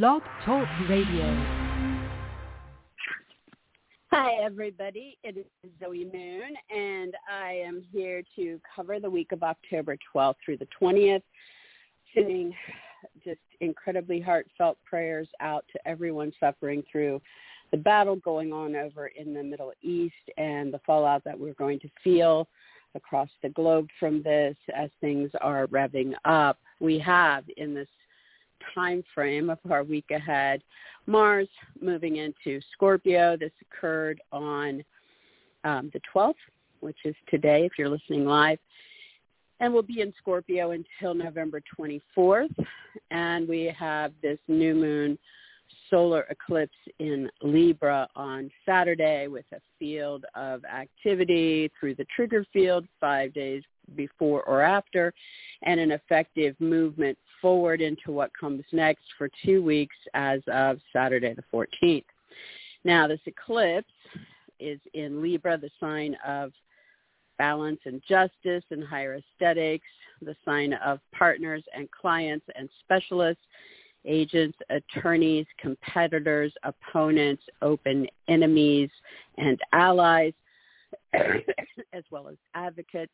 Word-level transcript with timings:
Blog 0.00 0.22
Talk 0.46 0.66
Radio. 0.88 1.26
Hi, 4.10 4.42
everybody. 4.42 5.18
It 5.22 5.36
is 5.36 5.70
Zoe 5.78 6.06
Moon, 6.10 6.54
and 6.74 7.14
I 7.30 7.52
am 7.62 7.84
here 7.92 8.22
to 8.36 8.58
cover 8.74 8.98
the 8.98 9.10
week 9.10 9.32
of 9.32 9.42
October 9.42 9.98
12th 10.14 10.36
through 10.42 10.56
the 10.56 10.68
20th, 10.80 11.20
sending 12.14 12.54
just 13.22 13.42
incredibly 13.60 14.18
heartfelt 14.18 14.78
prayers 14.86 15.28
out 15.40 15.66
to 15.72 15.86
everyone 15.86 16.32
suffering 16.40 16.82
through 16.90 17.20
the 17.70 17.76
battle 17.76 18.16
going 18.16 18.50
on 18.50 18.74
over 18.74 19.08
in 19.08 19.34
the 19.34 19.42
Middle 19.42 19.74
East 19.82 20.14
and 20.38 20.72
the 20.72 20.80
fallout 20.86 21.22
that 21.24 21.38
we're 21.38 21.52
going 21.52 21.78
to 21.80 21.90
feel 22.02 22.48
across 22.94 23.28
the 23.42 23.50
globe 23.50 23.88
from 24.00 24.22
this 24.22 24.56
as 24.74 24.88
things 25.02 25.30
are 25.42 25.66
revving 25.66 26.14
up. 26.24 26.58
We 26.80 26.98
have 27.00 27.44
in 27.58 27.74
this 27.74 27.88
time 28.74 29.02
frame 29.14 29.50
of 29.50 29.58
our 29.70 29.84
week 29.84 30.10
ahead 30.10 30.62
Mars 31.06 31.48
moving 31.80 32.16
into 32.16 32.60
Scorpio. 32.72 33.36
This 33.36 33.52
occurred 33.60 34.20
on 34.30 34.84
um, 35.64 35.90
the 35.92 36.00
12th, 36.14 36.34
which 36.80 36.98
is 37.04 37.14
today 37.28 37.64
if 37.64 37.72
you're 37.78 37.88
listening 37.88 38.24
live. 38.24 38.58
And 39.60 39.72
we'll 39.72 39.82
be 39.82 40.00
in 40.00 40.12
Scorpio 40.18 40.72
until 40.72 41.14
November 41.14 41.60
24th. 41.78 42.54
And 43.10 43.48
we 43.48 43.72
have 43.78 44.12
this 44.22 44.38
new 44.48 44.74
moon 44.74 45.18
solar 45.88 46.22
eclipse 46.30 46.76
in 46.98 47.30
Libra 47.42 48.08
on 48.16 48.50
Saturday 48.66 49.28
with 49.28 49.44
a 49.52 49.60
field 49.78 50.24
of 50.34 50.64
activity 50.64 51.70
through 51.78 51.94
the 51.94 52.06
trigger 52.14 52.44
field 52.52 52.86
five 53.00 53.32
days 53.34 53.62
before 53.94 54.42
or 54.44 54.62
after 54.62 55.12
and 55.62 55.78
an 55.80 55.90
effective 55.90 56.54
movement 56.60 57.16
forward 57.40 57.80
into 57.80 58.12
what 58.12 58.30
comes 58.38 58.64
next 58.72 59.04
for 59.18 59.28
two 59.44 59.62
weeks 59.62 59.96
as 60.14 60.40
of 60.46 60.78
Saturday 60.92 61.34
the 61.34 61.44
14th. 61.52 62.04
Now 62.84 63.06
this 63.06 63.20
eclipse 63.26 63.88
is 64.60 64.80
in 64.94 65.22
Libra, 65.22 65.58
the 65.58 65.70
sign 65.80 66.16
of 66.26 66.52
balance 67.38 67.80
and 67.84 68.02
justice 68.08 68.64
and 68.70 68.84
higher 68.84 69.16
aesthetics, 69.16 69.88
the 70.20 70.36
sign 70.44 70.74
of 70.74 71.00
partners 71.12 71.64
and 71.74 71.90
clients 71.90 72.46
and 72.56 72.68
specialists 72.84 73.42
agents, 74.04 74.58
attorneys, 74.70 75.46
competitors, 75.58 76.52
opponents, 76.64 77.42
open 77.60 78.06
enemies, 78.28 78.90
and 79.38 79.60
allies, 79.72 80.32
as 81.14 82.04
well 82.10 82.28
as 82.28 82.36
advocates. 82.54 83.12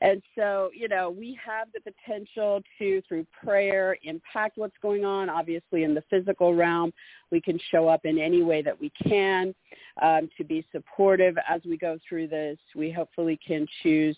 And 0.00 0.22
so, 0.36 0.70
you 0.72 0.86
know, 0.86 1.10
we 1.10 1.36
have 1.44 1.68
the 1.74 1.80
potential 1.80 2.62
to, 2.78 3.02
through 3.08 3.26
prayer, 3.44 3.96
impact 4.04 4.56
what's 4.56 4.76
going 4.80 5.04
on. 5.04 5.28
Obviously, 5.28 5.82
in 5.82 5.92
the 5.92 6.04
physical 6.08 6.54
realm, 6.54 6.92
we 7.32 7.40
can 7.40 7.58
show 7.70 7.88
up 7.88 8.04
in 8.04 8.18
any 8.18 8.42
way 8.42 8.62
that 8.62 8.80
we 8.80 8.92
can 9.02 9.52
um, 10.00 10.30
to 10.38 10.44
be 10.44 10.64
supportive 10.70 11.36
as 11.48 11.60
we 11.64 11.76
go 11.76 11.98
through 12.08 12.28
this. 12.28 12.58
We 12.76 12.92
hopefully 12.92 13.40
can 13.44 13.66
choose, 13.82 14.16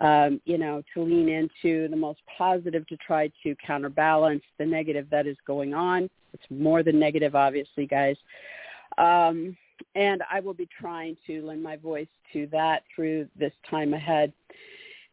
um, 0.00 0.40
you 0.46 0.58
know, 0.58 0.82
to 0.94 1.02
lean 1.02 1.28
into 1.28 1.88
the 1.88 1.96
most 1.96 2.20
positive 2.36 2.84
to 2.88 2.96
try 2.96 3.30
to 3.44 3.54
counterbalance 3.64 4.42
the 4.58 4.66
negative 4.66 5.06
that 5.10 5.28
is 5.28 5.36
going 5.46 5.74
on. 5.74 6.10
It's 6.32 6.46
more 6.50 6.82
than 6.82 6.98
negative, 6.98 7.36
obviously, 7.36 7.86
guys. 7.86 8.16
Um, 8.98 9.56
and 9.94 10.22
I 10.30 10.40
will 10.40 10.54
be 10.54 10.68
trying 10.78 11.16
to 11.28 11.42
lend 11.46 11.62
my 11.62 11.76
voice 11.76 12.08
to 12.32 12.48
that 12.50 12.82
through 12.94 13.28
this 13.38 13.52
time 13.70 13.94
ahead 13.94 14.32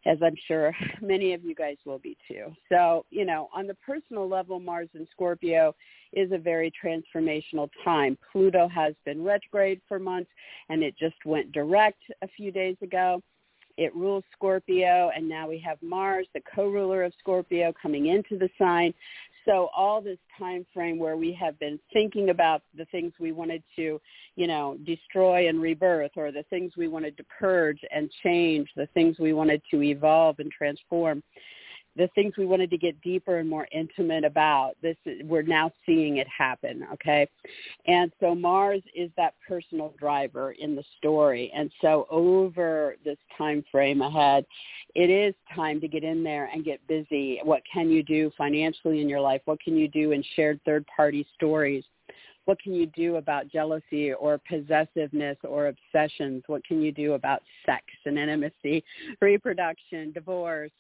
as 0.06 0.18
I'm 0.24 0.36
sure 0.48 0.74
many 1.02 1.34
of 1.34 1.44
you 1.44 1.56
guys 1.56 1.78
will 1.86 2.00
be 2.00 2.18
too. 2.28 2.54
So, 2.70 3.06
you 3.10 3.26
know, 3.26 3.50
on 3.54 3.68
the 3.68 3.76
personal 3.76 4.28
level, 4.28 4.60
Mars 4.60 4.90
in 4.94 5.08
Scorpio 5.12 5.76
is 6.14 6.32
a 6.32 6.38
very 6.38 6.72
transformational 6.72 7.70
time. 7.84 8.18
Pluto 8.32 8.68
has 8.68 8.94
been 9.06 9.24
retrograde 9.24 9.82
for 9.88 10.00
months 10.00 10.32
and 10.70 10.84
it 10.84 10.96
just 10.98 11.18
went 11.26 11.52
direct 11.52 12.02
a 12.22 12.28
few 12.28 12.52
days 12.52 12.78
ago. 12.82 13.22
It 13.78 13.96
rules 13.96 14.24
Scorpio 14.34 15.12
and 15.16 15.28
now 15.28 15.48
we 15.48 15.60
have 15.60 15.78
Mars, 15.82 16.28
the 16.34 16.42
co-ruler 16.56 17.04
of 17.04 17.14
Scorpio, 17.20 17.74
coming 17.80 18.08
into 18.08 18.38
the 18.38 18.50
sign 18.58 18.94
so 19.48 19.70
all 19.76 20.02
this 20.02 20.18
time 20.38 20.66
frame 20.74 21.00
where 21.00 21.16
we 21.16 21.32
have 21.34 21.58
been 21.58 21.80
thinking 21.94 22.30
about 22.30 22.62
the 22.78 22.86
things 22.86 23.14
we 23.20 23.32
wanted 23.32 23.64
to, 23.78 24.00
you 24.36 24.48
know, 24.48 24.78
destroy 24.86 25.48
and 25.48 25.62
rebirth 25.62 26.12
or 26.18 26.32
the 26.32 26.44
things 26.50 26.74
we 26.78 26.88
wanted 26.88 27.16
to 27.18 27.24
purge 27.40 27.80
and 27.96 28.12
change, 28.24 28.68
the 28.76 28.88
things 28.94 29.18
we 29.20 29.34
wanted 29.34 29.62
to 29.72 29.82
evolve 29.82 30.40
and 30.40 30.52
transform, 30.52 31.24
the 31.98 32.08
things 32.16 32.34
we 32.38 32.46
wanted 32.46 32.70
to 32.70 32.78
get 32.78 33.00
deeper 33.02 33.40
and 33.40 33.50
more 33.50 33.68
intimate 33.72 34.24
about. 34.24 34.74
This 34.82 34.96
is, 35.06 35.22
we're 35.24 35.42
now 35.42 35.72
seeing 35.86 36.18
it 36.18 36.28
happen, 36.28 36.86
okay? 36.94 37.28
And 37.88 38.12
so 38.20 38.36
Mars 38.36 38.82
is 38.96 39.10
that 39.18 39.34
personal 39.48 39.94
driver 40.00 40.52
in 40.52 40.76
the 40.76 40.84
story. 40.98 41.52
And 41.56 41.72
so 41.82 42.06
over 42.10 42.96
this 43.04 43.18
time 43.38 43.64
frame 43.72 44.02
ahead, 44.02 44.46
it 44.96 45.10
is 45.10 45.34
time 45.56 45.82
to 45.82 45.88
get 45.88 46.04
in 46.04 46.24
there 46.24 46.50
and 46.54 46.64
get 46.64 46.86
busy. 46.88 47.40
What 47.44 47.64
can 47.72 47.90
you 47.90 48.04
do 48.04 48.32
financially 48.38 49.02
in 49.02 49.10
your 49.10 49.22
life? 49.22 49.42
What 49.46 49.60
can 49.60 49.76
you 49.76 49.88
do 49.88 50.12
in 50.12 50.24
shared 50.36 50.60
third-party 50.66 51.26
stories? 51.36 51.84
What 52.46 52.62
can 52.62 52.74
you 52.74 52.86
do 52.86 53.18
about 53.18 53.50
jealousy 53.50 54.14
or 54.14 54.40
possessiveness 54.50 55.38
or 55.44 55.68
obsessions? 55.68 56.44
What 56.48 56.64
can 56.64 56.82
you 56.82 56.94
do 56.94 57.14
about 57.14 57.42
sex 57.66 57.84
and 58.06 58.18
intimacy, 58.18 58.86
reproduction, 59.20 60.14
divorce, 60.14 60.72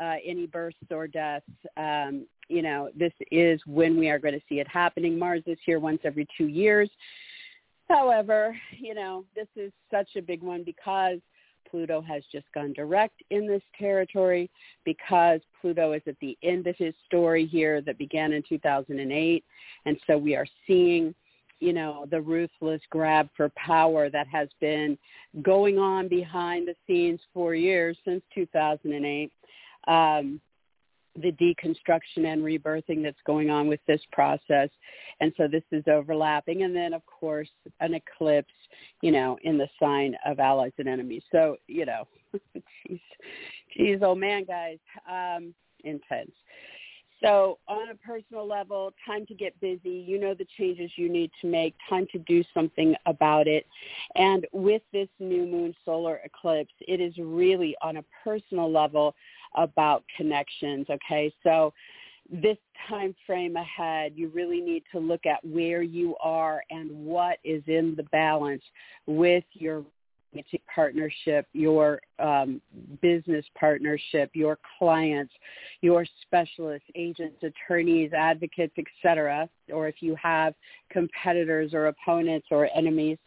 uh, 0.00 0.16
any 0.24 0.46
births 0.46 0.76
or 0.90 1.06
deaths. 1.06 1.46
Um, 1.76 2.26
you 2.48 2.62
know, 2.62 2.90
this 2.96 3.12
is 3.30 3.60
when 3.66 3.98
we 3.98 4.10
are 4.10 4.18
going 4.18 4.34
to 4.34 4.44
see 4.48 4.60
it 4.60 4.68
happening. 4.68 5.18
Mars 5.18 5.42
is 5.46 5.58
here 5.64 5.78
once 5.78 6.00
every 6.04 6.26
two 6.36 6.48
years. 6.48 6.90
However, 7.88 8.56
you 8.78 8.94
know, 8.94 9.24
this 9.34 9.48
is 9.56 9.72
such 9.90 10.08
a 10.16 10.22
big 10.22 10.42
one 10.42 10.64
because 10.64 11.18
Pluto 11.70 12.00
has 12.00 12.22
just 12.30 12.46
gone 12.54 12.72
direct 12.72 13.22
in 13.30 13.48
this 13.48 13.62
territory 13.78 14.50
because 14.84 15.40
Pluto 15.60 15.92
is 15.92 16.02
at 16.06 16.16
the 16.20 16.36
end 16.42 16.66
of 16.66 16.76
his 16.76 16.94
story 17.04 17.46
here 17.46 17.80
that 17.82 17.98
began 17.98 18.32
in 18.32 18.42
2008. 18.48 19.44
And 19.84 19.98
so 20.06 20.16
we 20.16 20.36
are 20.36 20.46
seeing, 20.66 21.14
you 21.60 21.72
know, 21.72 22.06
the 22.10 22.20
ruthless 22.20 22.80
grab 22.90 23.28
for 23.36 23.48
power 23.56 24.08
that 24.10 24.28
has 24.28 24.48
been 24.60 24.96
going 25.42 25.78
on 25.78 26.08
behind 26.08 26.68
the 26.68 26.76
scenes 26.86 27.20
for 27.32 27.54
years 27.54 27.96
since 28.04 28.22
2008 28.34 29.32
um, 29.86 30.40
the 31.16 31.32
deconstruction 31.32 32.26
and 32.26 32.42
rebirthing 32.42 33.02
that's 33.02 33.20
going 33.26 33.50
on 33.50 33.68
with 33.68 33.80
this 33.86 34.00
process. 34.12 34.68
And 35.20 35.32
so 35.36 35.46
this 35.46 35.62
is 35.70 35.84
overlapping. 35.86 36.62
And 36.62 36.74
then, 36.74 36.92
of 36.92 37.02
course, 37.06 37.50
an 37.80 37.94
eclipse, 37.94 38.52
you 39.00 39.12
know, 39.12 39.38
in 39.42 39.56
the 39.56 39.68
sign 39.80 40.16
of 40.26 40.40
allies 40.40 40.72
and 40.78 40.88
enemies. 40.88 41.22
So, 41.30 41.56
you 41.68 41.86
know, 41.86 42.08
geez, 42.86 43.00
geez, 43.76 43.98
oh 44.02 44.14
man, 44.14 44.44
guys, 44.44 44.78
um, 45.08 45.54
intense. 45.84 46.32
So 47.22 47.58
on 47.68 47.88
a 47.88 47.94
personal 47.94 48.46
level, 48.46 48.92
time 49.06 49.24
to 49.26 49.34
get 49.34 49.58
busy. 49.58 50.04
You 50.06 50.20
know 50.20 50.34
the 50.34 50.46
changes 50.58 50.90
you 50.96 51.08
need 51.08 51.30
to 51.40 51.46
make. 51.46 51.74
Time 51.88 52.06
to 52.12 52.18
do 52.18 52.44
something 52.52 52.94
about 53.06 53.46
it. 53.46 53.66
And 54.14 54.46
with 54.52 54.82
this 54.92 55.08
new 55.18 55.46
moon 55.46 55.74
solar 55.86 56.20
eclipse, 56.24 56.74
it 56.80 57.00
is 57.00 57.14
really 57.16 57.76
on 57.80 57.96
a 57.96 58.04
personal 58.22 58.70
level 58.70 59.14
about 59.54 60.04
connections. 60.16 60.86
Okay, 60.90 61.32
so 61.42 61.72
this 62.30 62.56
time 62.88 63.14
frame 63.26 63.56
ahead, 63.56 64.12
you 64.16 64.28
really 64.28 64.60
need 64.60 64.82
to 64.92 64.98
look 64.98 65.26
at 65.26 65.44
where 65.44 65.82
you 65.82 66.16
are 66.20 66.62
and 66.70 66.90
what 66.90 67.38
is 67.44 67.62
in 67.66 67.94
the 67.96 68.04
balance 68.04 68.62
with 69.06 69.44
your 69.52 69.84
partnership, 70.72 71.46
your 71.52 72.00
um, 72.18 72.60
business 73.00 73.44
partnership, 73.58 74.30
your 74.34 74.58
clients, 74.78 75.32
your 75.80 76.06
specialists, 76.22 76.88
agents, 76.94 77.42
attorneys, 77.42 78.12
advocates, 78.12 78.74
etc., 78.78 79.48
or 79.72 79.88
if 79.88 79.96
you 80.00 80.16
have 80.20 80.54
competitors 80.90 81.74
or 81.74 81.86
opponents 81.86 82.46
or 82.50 82.68
enemies, 82.74 83.18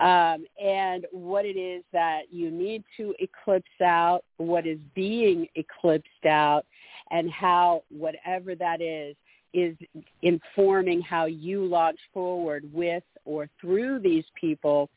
um, 0.00 0.44
and 0.62 1.06
what 1.12 1.44
it 1.44 1.56
is 1.56 1.84
that 1.92 2.22
you 2.30 2.50
need 2.50 2.82
to 2.96 3.14
eclipse 3.18 3.80
out, 3.82 4.24
what 4.36 4.66
is 4.66 4.78
being 4.94 5.46
eclipsed 5.54 6.26
out, 6.26 6.64
and 7.10 7.30
how 7.30 7.82
whatever 7.90 8.54
that 8.54 8.80
is 8.80 9.16
is 9.54 9.76
informing 10.22 11.00
how 11.00 11.24
you 11.24 11.64
launch 11.64 11.98
forward 12.12 12.68
with 12.72 13.02
or 13.24 13.48
through 13.60 13.98
these 13.98 14.24
people 14.34 14.90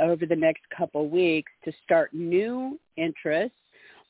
over 0.00 0.26
the 0.26 0.36
next 0.36 0.62
couple 0.76 1.08
weeks 1.08 1.50
to 1.64 1.72
start 1.84 2.12
new 2.12 2.78
interests 2.96 3.56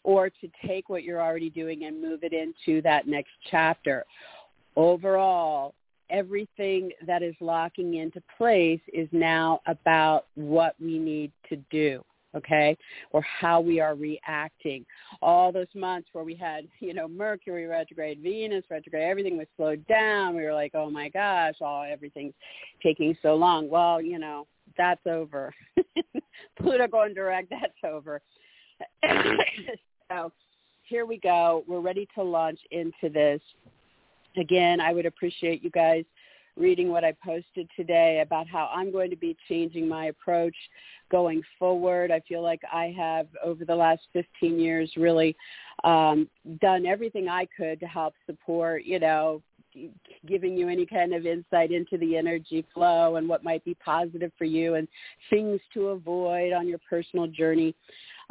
or 0.05 0.31
to 0.31 0.49
take 0.67 0.89
what 0.89 1.03
you're 1.03 1.23
already 1.23 1.51
doing 1.51 1.85
and 1.85 2.01
move 2.01 2.21
it 2.23 2.33
into 2.33 2.81
that 2.83 3.07
next 3.07 3.33
chapter. 3.51 4.05
Overall, 4.77 5.75
everything 6.11 6.91
that 7.07 7.23
is 7.23 7.35
locking 7.41 7.95
into 7.95 8.23
place 8.37 8.81
is 8.93 9.09
now 9.13 9.61
about 9.67 10.27
what 10.35 10.75
we 10.81 10.99
need 10.99 11.33
to 11.49 11.57
do 11.71 12.03
okay 12.39 12.77
or 13.11 13.23
how 13.23 13.61
we 13.61 13.81
are 13.81 13.95
reacting 13.95 14.85
all 15.21 15.53
those 15.53 15.67
months 15.75 16.09
where 16.13 16.25
we 16.25 16.35
had 16.35 16.67
you 16.81 16.95
know 16.95 17.07
mercury 17.07 17.67
retrograde 17.67 18.21
venus 18.23 18.65
retrograde 18.71 19.05
everything 19.05 19.37
was 19.37 19.47
slowed 19.57 19.87
down 19.87 20.35
we 20.35 20.43
were 20.43 20.55
like 20.55 20.73
oh 20.75 20.89
my 20.91 21.09
gosh 21.09 21.55
all 21.61 21.85
everything's 21.85 22.35
taking 22.83 23.17
so 23.23 23.35
long 23.35 23.69
well 23.69 24.01
you 24.01 24.19
know 24.19 24.47
that's 24.77 25.07
over. 25.07 25.55
Pluto 26.61 26.87
going 26.87 27.15
direct, 27.15 27.51
that's 27.51 27.73
over. 27.85 28.21
so 30.11 30.33
here 30.85 31.07
we 31.07 31.19
go. 31.19 31.65
We're 31.67 31.81
ready 31.81 32.09
to 32.15 32.23
launch 32.23 32.61
into 32.71 33.13
this. 33.13 33.41
Again, 34.37 34.81
I 34.81 34.93
would 34.93 35.07
appreciate 35.07 35.63
you 35.65 35.71
guys 35.71 36.05
reading 36.59 36.89
what 36.91 37.05
I 37.05 37.13
posted 37.25 37.69
today 37.77 38.21
about 38.21 38.49
how 38.49 38.71
I'm 38.75 38.91
going 38.91 39.11
to 39.11 39.17
be 39.17 39.37
changing 39.49 39.89
my 39.89 40.07
approach 40.07 40.55
going 41.11 41.43
forward. 41.59 42.11
I 42.11 42.21
feel 42.29 42.43
like 42.43 42.61
I 42.73 42.95
have, 42.97 43.27
over 43.43 43.65
the 43.65 43.75
last 43.75 44.03
15 44.13 44.59
years, 44.59 44.93
really 44.97 45.37
um, 45.85 46.29
done 46.61 46.87
everything 46.87 47.29
I 47.29 47.47
could 47.57 47.81
to 47.81 47.87
help 47.87 48.15
support, 48.27 48.85
you 48.85 48.99
know, 48.99 49.43
giving 50.27 50.57
you 50.57 50.69
any 50.69 50.87
kind 50.87 51.15
of 51.15 51.27
insight 51.27 51.71
into 51.71 51.99
the 51.99 52.17
energy 52.17 52.65
flow 52.75 53.17
and 53.17 53.29
what 53.29 53.45
might 53.45 53.65
be 53.65 53.75
positive 53.75 54.33
for 54.37 54.45
you 54.45 54.75
and 54.75 54.89
things 55.31 55.61
to 55.75 55.89
avoid 55.89 56.53
on 56.53 56.67
your 56.67 56.81
personal 56.89 57.27
journey. 57.27 57.75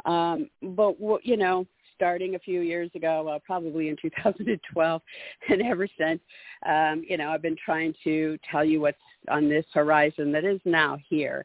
Um, 0.04 0.50
but 0.62 0.96
you 1.22 1.36
know, 1.36 1.66
starting 1.98 2.36
a 2.36 2.38
few 2.38 2.60
years 2.60 2.90
ago, 2.94 3.24
well, 3.26 3.40
probably 3.44 3.88
in 3.88 3.96
2012, 4.02 5.02
and 5.48 5.62
ever 5.62 5.88
since, 5.98 6.20
um, 6.64 7.04
you 7.08 7.18
know, 7.18 7.30
I've 7.30 7.42
been 7.42 7.56
trying 7.62 7.92
to 8.04 8.38
tell 8.50 8.64
you 8.64 8.80
what's 8.80 8.96
on 9.28 9.48
this 9.48 9.66
horizon 9.74 10.30
that 10.32 10.44
is 10.44 10.60
now 10.64 10.96
here. 11.08 11.44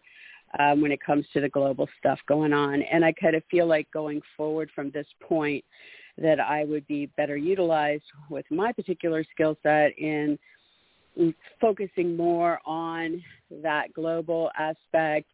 Um, 0.60 0.82
when 0.82 0.92
it 0.92 1.00
comes 1.04 1.26
to 1.34 1.42
the 1.42 1.50
global 1.50 1.90
stuff 1.98 2.20
going 2.28 2.54
on. 2.54 2.84
And 2.84 3.04
I 3.04 3.12
kind 3.14 3.36
of 3.36 3.42
feel 3.50 3.66
like 3.66 3.90
going 3.90 4.22
forward 4.38 4.70
from 4.76 4.92
this 4.92 5.08
point, 5.20 5.66
that 6.18 6.40
I 6.40 6.64
would 6.66 6.86
be 6.88 7.08
better 7.18 7.36
utilized 7.36 8.04
with 8.30 8.46
my 8.52 8.72
particular 8.72 9.26
skill 9.34 9.58
set 9.64 9.98
in 9.98 10.38
focusing 11.62 12.16
more 12.16 12.60
on 12.66 13.24
that 13.62 13.94
global 13.94 14.52
aspect 14.58 15.28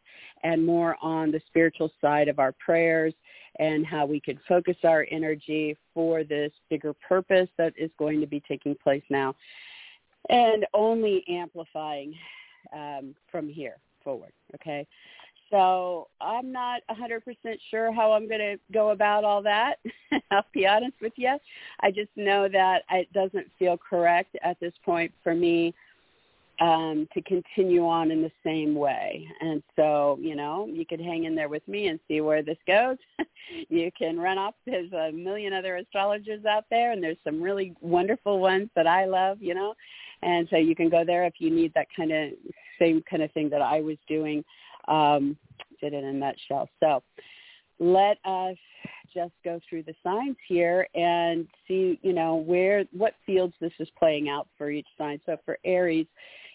and 0.44 0.66
more 0.66 0.96
on 1.02 1.32
the 1.32 1.42
spiritual 1.48 1.92
side 2.02 2.28
of 2.28 2.40
our 2.40 2.54
prayers 2.54 3.14
and 3.60 3.86
how 3.86 4.06
we 4.06 4.20
could 4.20 4.40
focus 4.48 4.78
our 4.84 5.06
energy 5.12 5.78
for 5.94 6.24
this 6.24 6.52
bigger 6.70 6.94
purpose 6.94 7.50
that 7.58 7.74
is 7.78 7.92
going 8.00 8.20
to 8.20 8.28
be 8.28 8.42
taking 8.48 8.76
place 8.76 9.04
now 9.10 9.36
and 10.30 10.66
only 10.74 11.24
amplifying 11.28 12.16
um, 12.74 13.14
from 13.32 13.48
here 13.48 13.76
forward 14.04 14.32
okay 14.56 14.88
so 15.50 16.08
I'm 16.22 16.52
not 16.52 16.82
100% 16.90 17.22
sure 17.72 17.92
how 17.92 18.12
I'm 18.12 18.28
going 18.28 18.40
to 18.40 18.60
go 18.72 18.90
about 18.92 19.24
all 19.24 19.42
that. 19.44 19.80
I'll 20.32 20.46
be 20.54 20.68
honest 20.68 20.94
with 21.02 21.14
you. 21.16 21.38
I 21.80 21.92
just 21.92 22.12
know 22.16 22.48
that 22.50 22.84
it 22.92 23.12
doesn't 23.14 23.48
feel 23.58 23.78
correct 23.78 24.38
at 24.44 24.60
this 24.60 24.74
point 24.86 25.12
for 25.24 25.34
me 25.34 25.74
um, 26.60 27.08
to 27.14 27.22
continue 27.22 27.88
on 27.88 28.12
in 28.12 28.22
the 28.22 28.32
same 28.44 28.76
way. 28.76 29.28
And 29.40 29.64
so, 29.76 30.18
you 30.22 30.36
know, 30.36 30.68
you 30.72 30.86
could 30.86 31.00
hang 31.00 31.24
in 31.24 31.36
there 31.36 31.48
with 31.48 31.66
me 31.68 31.88
and 31.88 32.00
see 32.08 32.22
where 32.22 32.44
this 32.44 32.58
goes. 32.68 32.98
you 33.70 33.92
can 33.98 34.20
run 34.20 34.38
off. 34.38 34.56
There's 34.66 34.92
a 34.92 35.12
million 35.12 35.54
other 35.54 35.78
astrologers 35.78 36.46
out 36.46 36.66
there, 36.70 36.92
and 36.92 37.02
there's 37.02 37.18
some 37.24 37.42
really 37.42 37.74
wonderful 37.82 38.40
ones 38.40 38.70
that 38.76 38.88
I 38.88 39.06
love, 39.06 39.42
you 39.42 39.54
know. 39.54 39.74
And 40.22 40.48
so 40.50 40.58
you 40.58 40.76
can 40.76 40.90
go 40.90 41.06
there 41.06 41.26
if 41.26 41.36
you 41.40 41.50
need 41.50 41.74
that 41.76 41.88
kind 41.96 42.12
of 42.12 42.32
same 42.78 43.04
kind 43.10 43.24
of 43.24 43.32
thing 43.32 43.50
that 43.50 43.62
I 43.62 43.80
was 43.80 43.98
doing 44.08 44.44
um, 44.88 45.38
did 45.80 45.94
in 45.94 46.04
a 46.04 46.14
nutshell. 46.14 46.68
So 46.82 47.02
let 47.80 48.18
us 48.26 48.58
just 49.14 49.34
go 49.44 49.60
through 49.70 49.84
the 49.84 49.96
signs 50.04 50.36
here 50.48 50.88
and 50.94 51.48
see, 51.68 52.00
you 52.02 52.14
know, 52.14 52.36
where 52.36 52.84
what 52.92 53.14
fields 53.26 53.54
this 53.60 53.72
is 53.80 53.88
playing 53.98 54.30
out 54.30 54.48
for 54.58 54.70
each 54.70 54.88
sign. 54.98 55.20
So 55.26 55.38
for 55.46 55.58
Aries, 55.64 56.06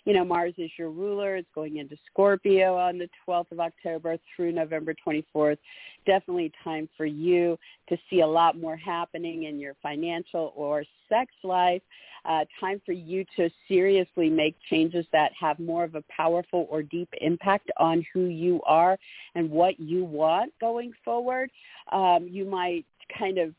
you 0.04 0.12
know, 0.12 0.24
Mars 0.24 0.54
is 0.58 0.70
your 0.78 0.90
ruler. 0.90 1.36
It's 1.36 1.48
going 1.54 1.78
into 1.78 1.96
Scorpio 2.10 2.76
on 2.76 2.98
the 2.98 3.08
12th 3.26 3.52
of 3.52 3.60
October 3.60 4.18
through 4.34 4.52
November 4.52 4.94
24th. 5.06 5.58
Definitely 6.06 6.52
time 6.62 6.88
for 6.96 7.06
you 7.06 7.58
to 7.88 7.96
see 8.10 8.20
a 8.20 8.26
lot 8.26 8.58
more 8.58 8.76
happening 8.76 9.44
in 9.44 9.58
your 9.58 9.74
financial 9.82 10.52
or 10.54 10.84
sex 11.08 11.32
life. 11.42 11.82
Uh, 12.26 12.44
time 12.58 12.80
for 12.86 12.92
you 12.92 13.24
to 13.36 13.50
seriously 13.68 14.30
make 14.30 14.56
changes 14.70 15.06
that 15.12 15.30
have 15.38 15.58
more 15.58 15.84
of 15.84 15.94
a 15.94 16.02
powerful 16.14 16.66
or 16.70 16.82
deep 16.82 17.08
impact 17.20 17.70
on 17.78 18.04
who 18.12 18.26
you 18.26 18.60
are 18.66 18.98
and 19.34 19.50
what 19.50 19.78
you 19.78 20.04
want 20.04 20.52
going 20.60 20.92
forward. 21.04 21.50
Um, 21.92 22.26
you 22.30 22.44
might 22.46 22.86
kind 23.18 23.38
of 23.38 23.54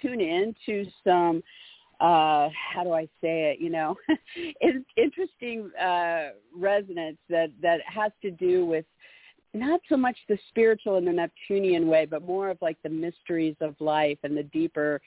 tune 0.00 0.20
in 0.20 0.54
to 0.66 0.86
some 1.04 1.42
uh 2.00 2.48
how 2.74 2.84
do 2.84 2.92
I 2.92 3.04
say 3.20 3.52
it, 3.52 3.60
you 3.60 3.70
know, 3.70 3.96
it's 4.36 4.86
interesting 4.96 5.70
uh 5.76 6.30
resonance 6.54 7.18
that 7.28 7.50
that 7.62 7.80
has 7.86 8.12
to 8.22 8.30
do 8.30 8.66
with 8.66 8.84
not 9.54 9.80
so 9.88 9.96
much 9.96 10.16
the 10.28 10.38
spiritual 10.50 10.96
and 10.96 11.06
the 11.06 11.12
Neptunian 11.12 11.88
way, 11.88 12.04
but 12.04 12.22
more 12.22 12.50
of 12.50 12.58
like 12.60 12.76
the 12.82 12.88
mysteries 12.90 13.56
of 13.60 13.74
life 13.80 14.18
and 14.22 14.36
the 14.36 14.42
deeper 14.42 15.00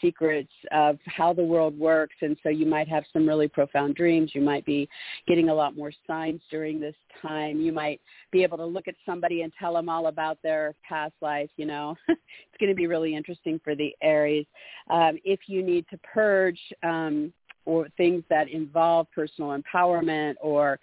secrets 0.00 0.52
of 0.72 0.98
how 1.06 1.32
the 1.32 1.42
world 1.42 1.78
works. 1.78 2.14
And 2.20 2.36
so 2.42 2.48
you 2.48 2.66
might 2.66 2.88
have 2.88 3.04
some 3.12 3.26
really 3.26 3.48
profound 3.48 3.94
dreams. 3.94 4.32
You 4.34 4.40
might 4.40 4.64
be 4.64 4.88
getting 5.26 5.48
a 5.48 5.54
lot 5.54 5.76
more 5.76 5.92
signs 6.06 6.40
during 6.50 6.80
this 6.80 6.94
time. 7.22 7.60
You 7.60 7.72
might 7.72 8.00
be 8.30 8.42
able 8.42 8.58
to 8.58 8.64
look 8.64 8.88
at 8.88 8.94
somebody 9.04 9.42
and 9.42 9.52
tell 9.58 9.74
them 9.74 9.88
all 9.88 10.06
about 10.06 10.38
their 10.42 10.74
past 10.86 11.14
life. 11.20 11.50
You 11.56 11.66
know, 11.66 11.96
it's 12.08 12.58
going 12.60 12.70
to 12.70 12.76
be 12.76 12.86
really 12.86 13.14
interesting 13.14 13.60
for 13.62 13.74
the 13.74 13.94
Aries. 14.02 14.46
Um, 14.90 15.18
if 15.24 15.40
you 15.46 15.62
need 15.62 15.86
to 15.90 15.98
purge 15.98 16.60
um, 16.82 17.32
or 17.64 17.88
things 17.96 18.22
that 18.30 18.48
involve 18.48 19.08
personal 19.12 19.58
empowerment 19.58 20.34
or 20.40 20.78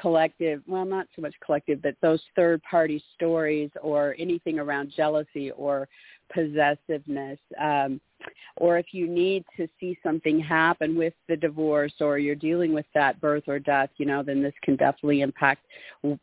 collective, 0.00 0.62
well, 0.66 0.84
not 0.84 1.06
so 1.16 1.22
much 1.22 1.34
collective, 1.44 1.82
but 1.82 1.94
those 2.02 2.20
third 2.34 2.62
party 2.62 3.02
stories 3.14 3.70
or 3.82 4.14
anything 4.18 4.58
around 4.58 4.92
jealousy 4.94 5.50
or 5.52 5.88
possessiveness. 6.32 7.38
Um, 7.60 8.00
or 8.56 8.78
if 8.78 8.86
you 8.92 9.06
need 9.06 9.44
to 9.56 9.68
see 9.78 9.98
something 10.02 10.40
happen 10.40 10.96
with 10.96 11.14
the 11.28 11.36
divorce 11.36 11.94
or 12.00 12.18
you're 12.18 12.34
dealing 12.34 12.72
with 12.72 12.86
that 12.94 13.20
birth 13.20 13.44
or 13.46 13.58
death, 13.58 13.90
you 13.98 14.06
know, 14.06 14.22
then 14.22 14.42
this 14.42 14.54
can 14.62 14.76
definitely 14.76 15.20
impact 15.20 15.66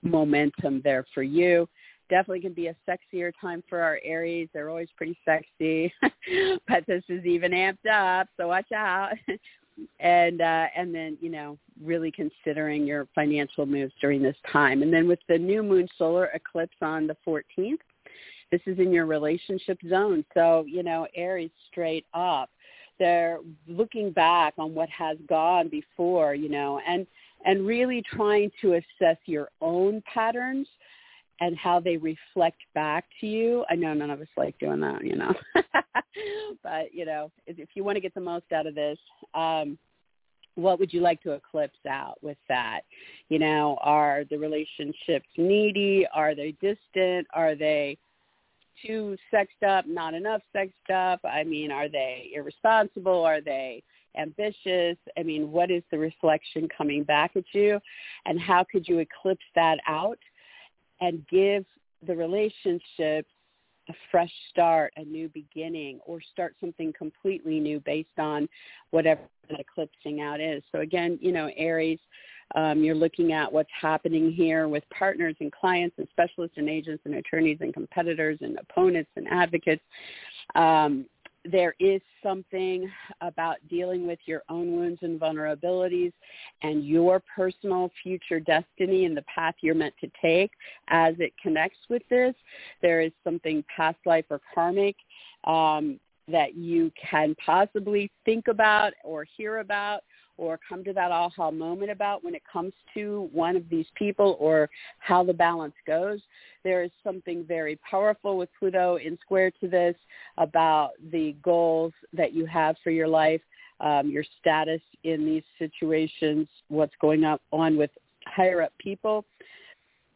momentum 0.02 0.82
there 0.84 1.06
for 1.14 1.24
you. 1.24 1.68
definitely 2.10 2.42
can 2.42 2.54
be 2.54 2.68
a 2.68 2.76
sexier 2.88 3.32
time 3.40 3.64
for 3.70 3.82
our 3.82 4.00
Aries. 4.04 4.50
They're 4.54 4.70
always 4.70 4.90
pretty 4.98 5.18
sexy, 5.26 5.94
but 6.68 6.86
this 6.88 7.04
is 7.10 7.26
even 7.26 7.52
amped 7.52 7.88
up, 7.92 8.28
so 8.38 8.48
watch 8.48 8.72
out. 8.72 9.14
and 10.00 10.42
uh, 10.42 10.68
and 10.76 10.94
then 10.94 11.18
you 11.22 11.30
know 11.30 11.58
really 11.84 12.12
considering 12.12 12.86
your 12.86 13.08
financial 13.16 13.66
moves 13.66 13.94
during 14.00 14.22
this 14.22 14.36
time. 14.52 14.82
And 14.82 14.94
then 14.94 15.08
with 15.08 15.20
the 15.28 15.38
new 15.38 15.64
moon 15.64 15.88
solar 15.98 16.26
eclipse 16.28 16.78
on 16.82 17.08
the 17.08 17.18
14th, 17.26 17.78
this 18.54 18.62
is 18.68 18.78
in 18.78 18.94
your 18.94 19.08
relationship 19.08 19.80
zone. 19.90 20.24
So 20.36 20.64
you 20.68 20.84
know 20.84 21.08
Aries 21.16 21.50
straight 21.72 22.06
up. 22.14 22.50
They're 23.00 23.40
looking 23.68 24.12
back 24.12 24.54
on 24.60 24.76
what 24.76 24.90
has 24.90 25.18
gone 25.28 25.70
before, 25.70 26.36
you 26.36 26.50
know, 26.50 26.80
and 26.88 27.08
and 27.46 27.66
really 27.66 28.04
trying 28.14 28.52
to 28.62 28.74
assess 28.76 29.18
your 29.26 29.50
own 29.60 30.04
patterns 30.14 30.68
and 31.40 31.58
how 31.58 31.80
they 31.80 31.98
reflect 31.98 32.62
back 32.76 33.06
to 33.20 33.28
you. 33.28 33.66
I 33.70 33.76
know 33.76 33.94
none 33.94 34.12
of 34.12 34.22
us 34.22 34.28
like 34.38 34.58
doing 34.60 34.80
that, 34.82 35.04
you 35.04 35.16
know. 35.16 35.34
but, 36.64 36.94
you 36.94 37.06
know, 37.06 37.32
if 37.48 37.70
you 37.74 37.84
want 37.84 37.96
to 37.96 38.02
get 38.02 38.14
the 38.14 38.22
most 38.22 38.52
out 38.54 38.68
of 38.68 38.76
this, 38.76 38.98
um, 39.34 39.78
what 40.56 40.80
would 40.80 40.94
you 40.94 41.02
like 41.02 41.22
to 41.24 41.32
eclipse 41.32 41.80
out 41.90 42.18
with 42.22 42.38
that? 42.48 42.82
You 43.30 43.40
know, 43.40 43.78
are 43.82 44.24
the 44.30 44.38
relationships 44.38 45.28
needy? 45.36 46.06
Are 46.14 46.36
they 46.36 46.52
distant? 46.62 47.28
Are 47.34 47.56
they 47.56 47.98
too 48.86 49.16
sexed 49.32 49.64
up, 49.64 49.86
not 49.88 50.14
enough 50.14 50.42
sexed 50.52 50.90
up? 50.94 51.20
I 51.24 51.44
mean, 51.44 51.72
are 51.72 51.90
they 51.90 52.32
irresponsible? 52.36 53.24
Are 53.24 53.42
they 53.42 53.84
ambitious? 54.18 54.98
I 55.18 55.24
mean, 55.24 55.52
what 55.52 55.72
is 55.72 55.84
the 55.92 55.98
reflection 55.98 56.68
coming 56.76 57.04
back 57.04 57.32
at 57.36 57.46
you? 57.54 57.80
And 58.26 58.40
how 58.40 58.66
could 58.70 58.88
you 58.88 59.00
eclipse 59.00 59.46
that 59.56 59.80
out 59.88 60.20
and 61.02 61.26
give 61.30 61.66
the 62.06 62.16
relationship 62.16 63.26
a 63.90 63.94
fresh 64.12 64.32
start, 64.50 64.94
a 64.96 65.04
new 65.04 65.30
beginning, 65.30 66.00
or 66.06 66.20
start 66.22 66.56
something 66.60 66.94
completely 66.98 67.60
new 67.60 67.80
based 67.82 68.18
on 68.18 68.48
whatever 68.92 69.22
that 69.50 69.60
eclipsing 69.60 70.22
out 70.22 70.40
is. 70.40 70.64
So 70.72 70.80
again, 70.80 71.20
you 71.22 71.32
know, 71.32 71.50
Aries, 71.58 72.00
um, 72.56 72.84
you're 72.84 72.96
looking 72.96 73.32
at 73.32 73.52
what's 73.52 73.70
happening 73.80 74.32
here 74.32 74.68
with 74.68 74.84
partners 74.90 75.36
and 75.40 75.52
clients 75.52 75.96
and 75.98 76.08
specialists 76.12 76.58
and 76.58 76.70
agents 76.70 77.02
and 77.06 77.16
attorneys 77.16 77.58
and 77.62 77.74
competitors 77.74 78.38
and 78.42 78.58
opponents 78.58 79.10
and 79.16 79.28
advocates. 79.30 79.84
Um, 80.56 81.06
there 81.46 81.76
is 81.80 82.02
something 82.22 82.90
about 83.22 83.58
dealing 83.70 84.08
with 84.08 84.20
your 84.26 84.44
own 84.50 84.72
wounds 84.78 85.00
and 85.02 85.20
vulnerabilities 85.20 86.14
and 86.62 86.86
your 86.86 87.22
personal 87.36 87.92
future 88.02 88.40
destiny 88.40 89.06
and 89.06 89.16
the 89.16 89.24
path 89.24 89.56
you're 89.62 89.76
meant 89.76 89.94
to 90.00 90.10
take 90.22 90.52
as 90.88 91.16
it 91.20 91.34
connects 91.42 91.80
with 91.90 92.02
this. 92.10 92.34
There 92.82 93.02
is 93.02 93.12
something 93.24 93.64
past 93.76 93.98
life 94.06 94.26
or 94.30 94.40
karmic 94.54 94.96
um, 95.44 96.00
that 96.30 96.56
you 96.56 96.92
can 97.10 97.36
possibly 97.46 98.10
think 98.24 98.48
about 98.48 98.94
or 99.04 99.26
hear 99.36 99.58
about 99.58 100.04
or 100.38 100.60
come 100.68 100.84
to 100.84 100.94
that 100.94 101.12
aha 101.12 101.52
moment 101.52 101.92
about 101.92 102.24
when 102.24 102.36
it 102.36 102.42
comes 102.52 102.74
to 102.94 103.30
one 103.32 103.56
of 103.56 103.70
these 103.70 103.86
people 103.96 104.38
or 104.40 104.70
how 105.00 105.24
the 105.24 105.34
balance 105.34 105.76
goes. 105.86 106.20
There 106.64 106.84
is 106.84 106.92
something 107.04 107.46
very 107.48 107.78
powerful 107.90 108.38
with 108.38 108.50
Pluto 108.58 108.98
in 108.98 109.18
square 109.22 109.52
to 109.62 109.68
this 109.68 109.96
about 110.38 110.92
the 111.12 111.36
goals 111.44 111.94
that 112.14 112.34
you 112.34 112.46
have 112.46 112.76
for 112.84 112.92
your 112.92 113.08
life, 113.08 113.42
um, 113.80 114.10
your 114.10 114.24
status 114.40 114.82
in 115.04 115.26
these 115.26 115.44
situations, 115.60 116.48
what's 116.70 116.96
going 117.02 117.24
on 117.26 117.78
with 117.78 117.92
higher 118.26 118.62
up 118.62 118.74
people 118.80 119.26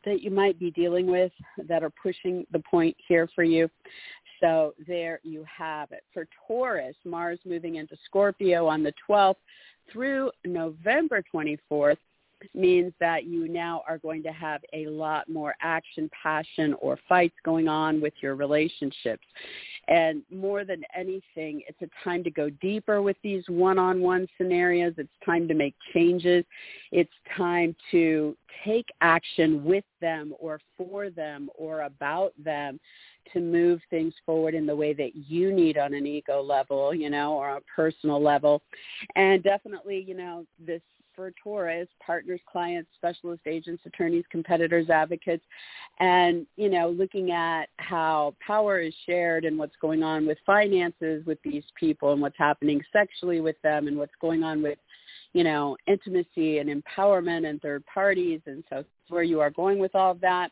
that 0.05 0.21
you 0.21 0.31
might 0.31 0.57
be 0.57 0.71
dealing 0.71 1.05
with 1.05 1.33
that 1.67 1.83
are 1.83 1.89
pushing 1.89 2.45
the 2.51 2.59
point 2.59 2.95
here 3.07 3.27
for 3.35 3.43
you. 3.43 3.69
So 4.39 4.73
there 4.87 5.19
you 5.23 5.43
have 5.45 5.91
it. 5.91 6.03
For 6.13 6.27
Taurus, 6.47 6.95
Mars 7.03 7.39
moving 7.45 7.75
into 7.75 7.97
Scorpio 8.05 8.67
on 8.67 8.83
the 8.83 8.93
12th 9.09 9.35
through 9.91 10.31
November 10.45 11.23
24th 11.33 11.97
means 12.53 12.93
that 12.99 13.25
you 13.25 13.47
now 13.47 13.83
are 13.87 13.97
going 13.97 14.23
to 14.23 14.31
have 14.31 14.61
a 14.73 14.87
lot 14.87 15.29
more 15.29 15.55
action, 15.61 16.09
passion, 16.21 16.75
or 16.79 16.99
fights 17.07 17.35
going 17.43 17.67
on 17.67 18.01
with 18.01 18.13
your 18.21 18.35
relationships. 18.35 19.25
And 19.87 20.21
more 20.29 20.65
than 20.65 20.83
anything, 20.95 21.61
it's 21.67 21.81
a 21.81 22.03
time 22.03 22.23
to 22.25 22.29
go 22.29 22.49
deeper 22.49 23.01
with 23.01 23.15
these 23.23 23.43
one-on-one 23.47 24.27
scenarios. 24.37 24.93
It's 24.97 25.09
time 25.25 25.47
to 25.47 25.53
make 25.53 25.75
changes. 25.93 26.43
It's 26.91 27.09
time 27.35 27.75
to 27.91 28.35
take 28.65 28.87
action 29.01 29.63
with 29.63 29.85
them 30.01 30.33
or 30.39 30.59
for 30.77 31.09
them 31.09 31.49
or 31.55 31.81
about 31.81 32.33
them 32.43 32.79
to 33.33 33.39
move 33.39 33.81
things 33.89 34.13
forward 34.25 34.55
in 34.55 34.65
the 34.65 34.75
way 34.75 34.93
that 34.93 35.15
you 35.15 35.53
need 35.53 35.77
on 35.77 35.93
an 35.93 36.05
ego 36.05 36.41
level, 36.41 36.93
you 36.93 37.09
know, 37.09 37.33
or 37.33 37.57
a 37.57 37.61
personal 37.73 38.21
level. 38.21 38.61
And 39.15 39.43
definitely, 39.43 40.03
you 40.07 40.15
know, 40.15 40.45
this 40.65 40.81
for 41.17 41.33
Taurus, 41.43 41.87
partners, 42.05 42.39
clients, 42.49 42.89
specialist 42.95 43.41
agents, 43.47 43.81
attorneys, 43.87 44.23
competitors, 44.29 44.89
advocates, 44.89 45.43
and, 45.99 46.45
you 46.55 46.69
know, 46.69 46.91
looking 46.91 47.31
at 47.31 47.65
how 47.77 48.35
power 48.39 48.79
is 48.79 48.93
shared 49.05 49.43
and 49.43 49.57
what's 49.57 49.75
going 49.81 50.03
on 50.03 50.27
with 50.27 50.37
finances 50.45 51.25
with 51.25 51.39
these 51.43 51.63
people 51.77 52.13
and 52.13 52.21
what's 52.21 52.37
happening 52.37 52.79
sexually 52.93 53.41
with 53.41 53.59
them 53.63 53.87
and 53.87 53.97
what's 53.97 54.13
going 54.21 54.43
on 54.43 54.61
with, 54.61 54.77
you 55.33 55.43
know, 55.43 55.75
intimacy 55.87 56.59
and 56.59 56.69
empowerment 56.69 57.49
and 57.49 57.59
third 57.61 57.83
parties. 57.91 58.39
And 58.45 58.63
so 58.69 58.85
where 59.09 59.23
you 59.23 59.39
are 59.39 59.49
going 59.49 59.79
with 59.79 59.95
all 59.95 60.11
of 60.11 60.21
that. 60.21 60.51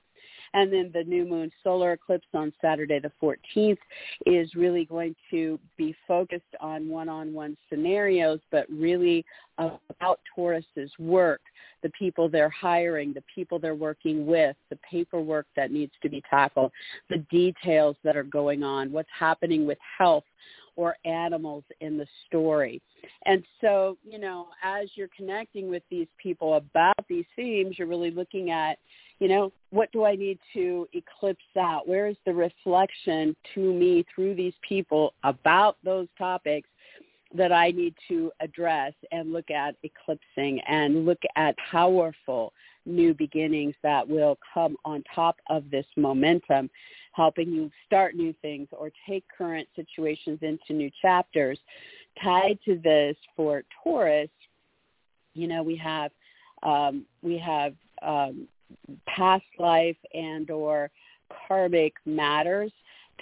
And 0.56 0.72
then 0.72 0.90
the 0.94 1.04
new 1.04 1.26
moon 1.26 1.52
solar 1.66 1.92
eclipse 1.92 2.28
on 2.34 2.54
Saturday 2.62 3.00
the 3.00 3.12
14th 3.22 3.78
is 4.26 4.56
really 4.56 4.86
going 4.86 5.14
to 5.30 5.60
be 5.78 5.94
focused 6.08 6.44
on 6.62 6.88
one-on-one 6.88 7.58
scenarios, 7.70 8.40
but 8.52 8.66
really 8.70 9.26
about 9.58 10.22
Taurus's 10.34 10.92
work, 10.98 11.42
the 11.84 11.90
people 11.90 12.30
they're 12.30 12.48
hiring, 12.50 13.12
the 13.12 13.24
people 13.34 13.60
they're 13.60 13.76
working 13.76 14.26
with, 14.26 14.56
the 14.70 14.80
paperwork 14.90 15.46
that 15.58 15.72
needs 15.72 15.92
to 16.02 16.10
be 16.10 16.24
tackled, 16.30 16.72
the 17.10 17.26
details 17.30 17.98
that 18.06 18.16
are 18.16 18.24
going 18.24 18.64
on, 18.64 18.94
what's 18.94 19.10
happening 19.18 19.68
with 19.68 19.78
health 19.98 20.24
or 20.76 20.96
animals 21.06 21.64
in 21.82 21.98
the 21.98 22.08
story. 22.28 22.82
And 23.26 23.44
so, 23.62 23.98
you 24.04 24.20
know, 24.20 24.48
as 24.64 24.90
you're 24.96 25.10
connecting 25.16 25.70
with 25.70 25.84
these 25.90 26.08
people 26.18 26.56
about 26.56 27.06
these 27.08 27.26
themes, 27.36 27.78
you're 27.78 27.88
really 27.88 28.12
looking 28.12 28.52
at, 28.52 28.78
you 29.20 29.28
know, 29.28 29.52
what 29.70 29.92
do 29.92 30.04
I 30.04 30.16
need 30.16 30.40
to 30.54 30.88
eclipse 30.94 31.44
out? 31.58 31.88
Where 31.88 32.08
is 32.08 32.18
the 32.26 32.34
reflection 32.34 33.36
to 33.54 33.74
me 33.74 34.06
through 34.14 34.36
these 34.36 34.54
people 34.68 35.14
about 35.24 35.78
those 35.84 36.08
topics 36.18 36.68
that 37.34 37.52
I 37.52 37.72
need 37.72 37.96
to 38.08 38.32
address 38.40 38.94
and 39.12 39.34
look 39.34 39.52
at 39.52 39.76
eclipsing 39.84 40.62
and 40.68 41.06
look 41.06 41.22
at 41.36 41.56
powerful 41.72 42.54
new 42.86 43.14
beginnings 43.14 43.76
that 43.84 44.08
will 44.08 44.38
come 44.54 44.78
on 44.86 45.04
top 45.14 45.38
of 45.50 45.70
this 45.70 45.86
momentum, 45.98 46.70
helping 47.16 47.52
you 47.52 47.72
start 47.86 48.16
new 48.16 48.34
things 48.42 48.68
or 48.72 48.92
take 49.08 49.24
current 49.36 49.68
situations 49.76 50.40
into 50.42 50.74
new 50.74 50.92
chapters. 51.02 51.60
Tied 52.24 52.60
to 52.66 52.80
this 52.84 53.16
for 53.36 53.64
Taurus, 53.84 54.30
you 55.34 55.48
know, 55.48 55.64
we 55.64 55.76
have 55.76 56.12
um, 56.64 57.06
we 57.22 57.38
have 57.38 57.74
um, 58.02 58.48
past 59.06 59.44
life 59.60 59.98
and 60.14 60.50
or 60.50 60.90
karmic 61.48 61.94
matters 62.06 62.72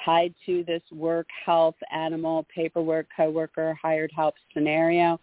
tied 0.04 0.34
to 0.46 0.64
this 0.64 0.82
work, 0.92 1.28
health, 1.46 1.76
animal, 1.92 2.46
paperwork, 2.54 3.08
coworker, 3.16 3.78
hired 3.82 4.12
help 4.16 4.36
scenario. 4.54 5.20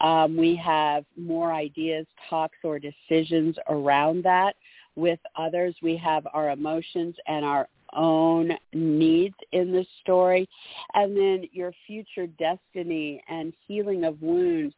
Um, 0.00 0.36
we 0.36 0.56
have 0.56 1.04
more 1.16 1.52
ideas, 1.52 2.06
talks, 2.28 2.58
or 2.64 2.78
decisions 2.78 3.56
around 3.68 4.24
that 4.24 4.56
with 4.96 5.20
others. 5.36 5.74
We 5.82 5.96
have 5.98 6.26
our 6.32 6.50
emotions 6.50 7.14
and 7.26 7.44
our 7.44 7.68
own 7.94 8.52
needs 8.72 9.34
in 9.52 9.72
the 9.72 9.84
story, 10.00 10.48
and 10.94 11.16
then 11.16 11.48
your 11.52 11.72
future 11.86 12.26
destiny 12.26 13.22
and 13.28 13.52
healing 13.66 14.04
of 14.04 14.20
wounds 14.22 14.74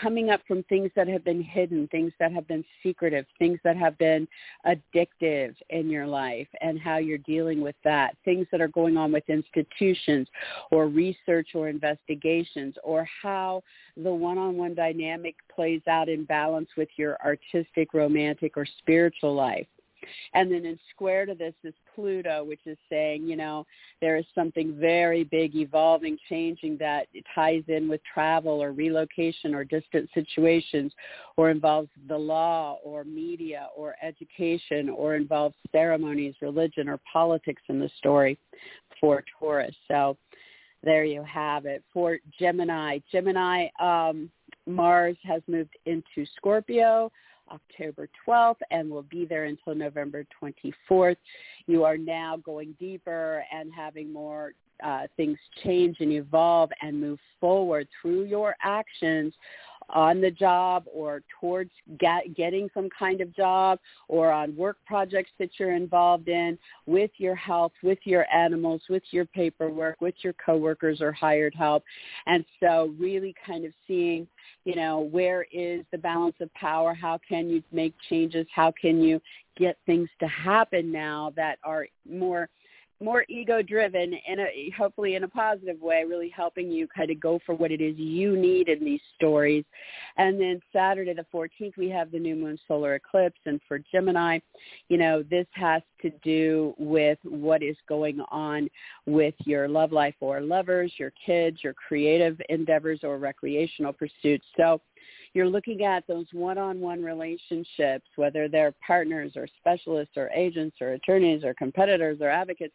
coming 0.00 0.30
up 0.30 0.40
from 0.46 0.62
things 0.64 0.90
that 0.96 1.08
have 1.08 1.24
been 1.24 1.42
hidden, 1.42 1.88
things 1.88 2.12
that 2.18 2.32
have 2.32 2.48
been 2.48 2.64
secretive, 2.82 3.26
things 3.38 3.58
that 3.64 3.76
have 3.76 3.96
been 3.98 4.26
addictive 4.66 5.54
in 5.70 5.90
your 5.90 6.06
life 6.06 6.48
and 6.60 6.78
how 6.78 6.96
you're 6.96 7.18
dealing 7.18 7.60
with 7.60 7.76
that, 7.84 8.16
things 8.24 8.46
that 8.50 8.60
are 8.60 8.68
going 8.68 8.96
on 8.96 9.12
with 9.12 9.24
institutions 9.28 10.28
or 10.70 10.88
research 10.88 11.50
or 11.54 11.68
investigations 11.68 12.74
or 12.82 13.06
how 13.22 13.62
the 13.96 14.12
one-on-one 14.12 14.74
dynamic 14.74 15.36
plays 15.54 15.82
out 15.88 16.08
in 16.08 16.24
balance 16.24 16.68
with 16.76 16.88
your 16.96 17.16
artistic, 17.24 17.92
romantic, 17.92 18.56
or 18.56 18.66
spiritual 18.78 19.34
life 19.34 19.66
And 20.34 20.50
then 20.50 20.64
in 20.64 20.78
square 20.90 21.26
to 21.26 21.34
this 21.34 21.54
is 21.64 21.74
Pluto, 21.94 22.44
which 22.44 22.60
is 22.66 22.78
saying, 22.88 23.26
you 23.26 23.36
know, 23.36 23.66
there 24.00 24.16
is 24.16 24.24
something 24.34 24.76
very 24.78 25.24
big 25.24 25.54
evolving, 25.54 26.18
changing 26.28 26.76
that 26.78 27.06
ties 27.34 27.62
in 27.68 27.88
with 27.88 28.00
travel 28.12 28.62
or 28.62 28.72
relocation 28.72 29.54
or 29.54 29.64
distant 29.64 30.08
situations 30.14 30.92
or 31.36 31.50
involves 31.50 31.88
the 32.08 32.16
law 32.16 32.78
or 32.84 33.04
media 33.04 33.68
or 33.76 33.94
education 34.02 34.88
or 34.88 35.14
involves 35.14 35.54
ceremonies, 35.70 36.34
religion 36.40 36.88
or 36.88 36.98
politics 37.10 37.62
in 37.68 37.78
the 37.78 37.90
story 37.98 38.38
for 39.00 39.24
Taurus. 39.38 39.74
So 39.88 40.16
there 40.82 41.04
you 41.04 41.22
have 41.22 41.66
it. 41.66 41.82
For 41.92 42.18
Gemini, 42.38 42.98
Gemini, 43.10 43.68
um, 43.80 44.30
Mars 44.66 45.16
has 45.24 45.42
moved 45.46 45.76
into 45.86 46.26
Scorpio 46.36 47.10
October 47.52 48.08
12th 48.26 48.56
and 48.70 48.90
will 48.90 49.02
be 49.02 49.24
there 49.24 49.44
until 49.44 49.74
November 49.74 50.24
24th. 50.42 51.16
You 51.66 51.84
are 51.84 51.98
now 51.98 52.36
going 52.38 52.74
deeper 52.78 53.44
and 53.52 53.72
having 53.74 54.12
more 54.12 54.52
uh, 54.82 55.06
things 55.16 55.38
change 55.62 55.98
and 56.00 56.12
evolve 56.12 56.70
and 56.80 57.00
move 57.00 57.18
forward 57.40 57.86
through 58.00 58.24
your 58.24 58.56
actions 58.62 59.32
on 59.90 60.20
the 60.20 60.30
job 60.30 60.84
or 60.92 61.22
towards 61.40 61.70
get, 61.98 62.34
getting 62.36 62.68
some 62.74 62.88
kind 62.96 63.20
of 63.20 63.34
job 63.34 63.78
or 64.08 64.30
on 64.30 64.56
work 64.56 64.76
projects 64.86 65.30
that 65.38 65.50
you're 65.58 65.74
involved 65.74 66.28
in 66.28 66.58
with 66.86 67.10
your 67.16 67.34
health, 67.34 67.72
with 67.82 67.98
your 68.04 68.26
animals, 68.34 68.82
with 68.88 69.02
your 69.10 69.24
paperwork, 69.26 70.00
with 70.00 70.14
your 70.22 70.34
coworkers 70.34 71.00
or 71.00 71.12
hired 71.12 71.54
help. 71.54 71.82
And 72.26 72.44
so 72.60 72.94
really 72.98 73.34
kind 73.46 73.64
of 73.64 73.72
seeing, 73.86 74.26
you 74.64 74.74
know, 74.74 75.00
where 75.00 75.46
is 75.52 75.84
the 75.90 75.98
balance 75.98 76.36
of 76.40 76.52
power? 76.54 76.94
How 76.94 77.18
can 77.28 77.48
you 77.48 77.62
make 77.72 77.94
changes? 78.08 78.46
How 78.54 78.72
can 78.80 79.02
you 79.02 79.20
get 79.56 79.76
things 79.86 80.08
to 80.20 80.26
happen 80.26 80.90
now 80.92 81.32
that 81.36 81.58
are 81.64 81.86
more– 82.08 82.48
more 83.00 83.24
ego 83.28 83.62
driven 83.62 84.14
in 84.28 84.40
a 84.40 84.72
hopefully 84.76 85.14
in 85.14 85.24
a 85.24 85.28
positive 85.28 85.80
way 85.80 86.04
really 86.08 86.28
helping 86.28 86.70
you 86.70 86.86
kind 86.88 87.10
of 87.10 87.20
go 87.20 87.38
for 87.44 87.54
what 87.54 87.70
it 87.70 87.80
is 87.80 87.96
you 87.96 88.36
need 88.36 88.68
in 88.68 88.84
these 88.84 89.00
stories. 89.16 89.64
And 90.16 90.40
then 90.40 90.60
saturday 90.72 91.14
the 91.14 91.26
14th 91.32 91.76
we 91.76 91.88
have 91.90 92.10
the 92.10 92.18
new 92.18 92.36
moon 92.36 92.58
solar 92.68 92.94
eclipse. 92.94 93.40
And 93.46 93.60
for 93.66 93.80
gemini 93.92 94.38
you 94.88 94.98
know 94.98 95.22
this 95.22 95.46
has 95.52 95.82
to 96.02 96.10
do 96.22 96.74
with 96.78 97.18
what 97.22 97.62
is 97.62 97.76
going 97.88 98.20
on 98.30 98.68
with 99.06 99.34
your 99.44 99.68
love 99.68 99.92
life 99.92 100.14
or 100.20 100.40
lovers 100.40 100.92
your 100.98 101.12
kids 101.24 101.58
your 101.62 101.74
creative 101.74 102.40
endeavors 102.48 103.00
or 103.02 103.18
recreational 103.18 103.92
pursuits. 103.92 104.44
So 104.56 104.80
you're 105.34 105.48
looking 105.48 105.84
at 105.84 106.06
those 106.06 106.26
one-on-one 106.32 107.02
relationships, 107.02 108.06
whether 108.16 108.48
they're 108.48 108.74
partners 108.86 109.32
or 109.36 109.48
specialists 109.58 110.16
or 110.16 110.30
agents 110.34 110.76
or 110.80 110.92
attorneys 110.92 111.42
or 111.44 111.54
competitors 111.54 112.18
or 112.20 112.28
advocates, 112.28 112.74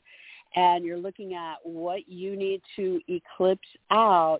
and 0.55 0.83
you're 0.83 0.97
looking 0.97 1.33
at 1.33 1.55
what 1.63 2.07
you 2.07 2.35
need 2.35 2.61
to 2.75 2.99
eclipse 3.07 3.67
out 3.91 4.39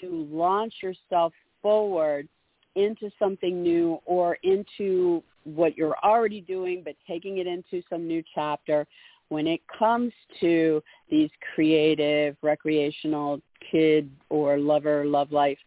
to 0.00 0.26
launch 0.30 0.74
yourself 0.82 1.32
forward 1.60 2.28
into 2.74 3.10
something 3.18 3.62
new 3.62 3.98
or 4.06 4.38
into 4.42 5.22
what 5.44 5.76
you're 5.76 5.96
already 6.02 6.40
doing 6.40 6.82
but 6.84 6.94
taking 7.06 7.38
it 7.38 7.46
into 7.46 7.82
some 7.90 8.06
new 8.06 8.22
chapter 8.34 8.86
when 9.28 9.46
it 9.46 9.60
comes 9.78 10.12
to 10.40 10.82
these 11.10 11.30
creative 11.54 12.36
recreational 12.42 13.40
kid 13.70 14.10
or 14.30 14.58
lover 14.58 15.04
love 15.04 15.32
life 15.32 15.58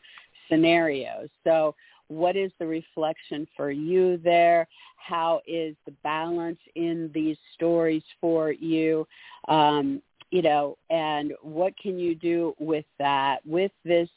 scenarios. 0.49 1.29
So 1.43 1.75
what 2.07 2.35
is 2.35 2.51
the 2.59 2.67
reflection 2.67 3.47
for 3.55 3.71
you 3.71 4.17
there? 4.17 4.67
How 4.97 5.41
is 5.47 5.75
the 5.85 5.93
balance 6.03 6.59
in 6.75 7.09
these 7.13 7.37
stories 7.53 8.03
for 8.21 8.51
you? 8.51 9.07
Um, 9.47 10.01
you 10.31 10.41
know, 10.41 10.77
and 10.89 11.33
what 11.41 11.77
can 11.77 11.97
you 11.97 12.15
do 12.15 12.55
with 12.59 12.85
that? 12.99 13.45
With 13.45 13.71
this 13.83 14.09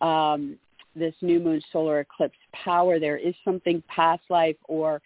um, 0.00 0.58
this 0.94 1.14
new 1.20 1.38
moon 1.38 1.60
solar 1.72 2.00
eclipse 2.00 2.38
power, 2.52 2.98
there 2.98 3.18
is 3.18 3.34
something 3.44 3.82
past 3.86 4.22
life 4.30 4.56
or 4.64 5.02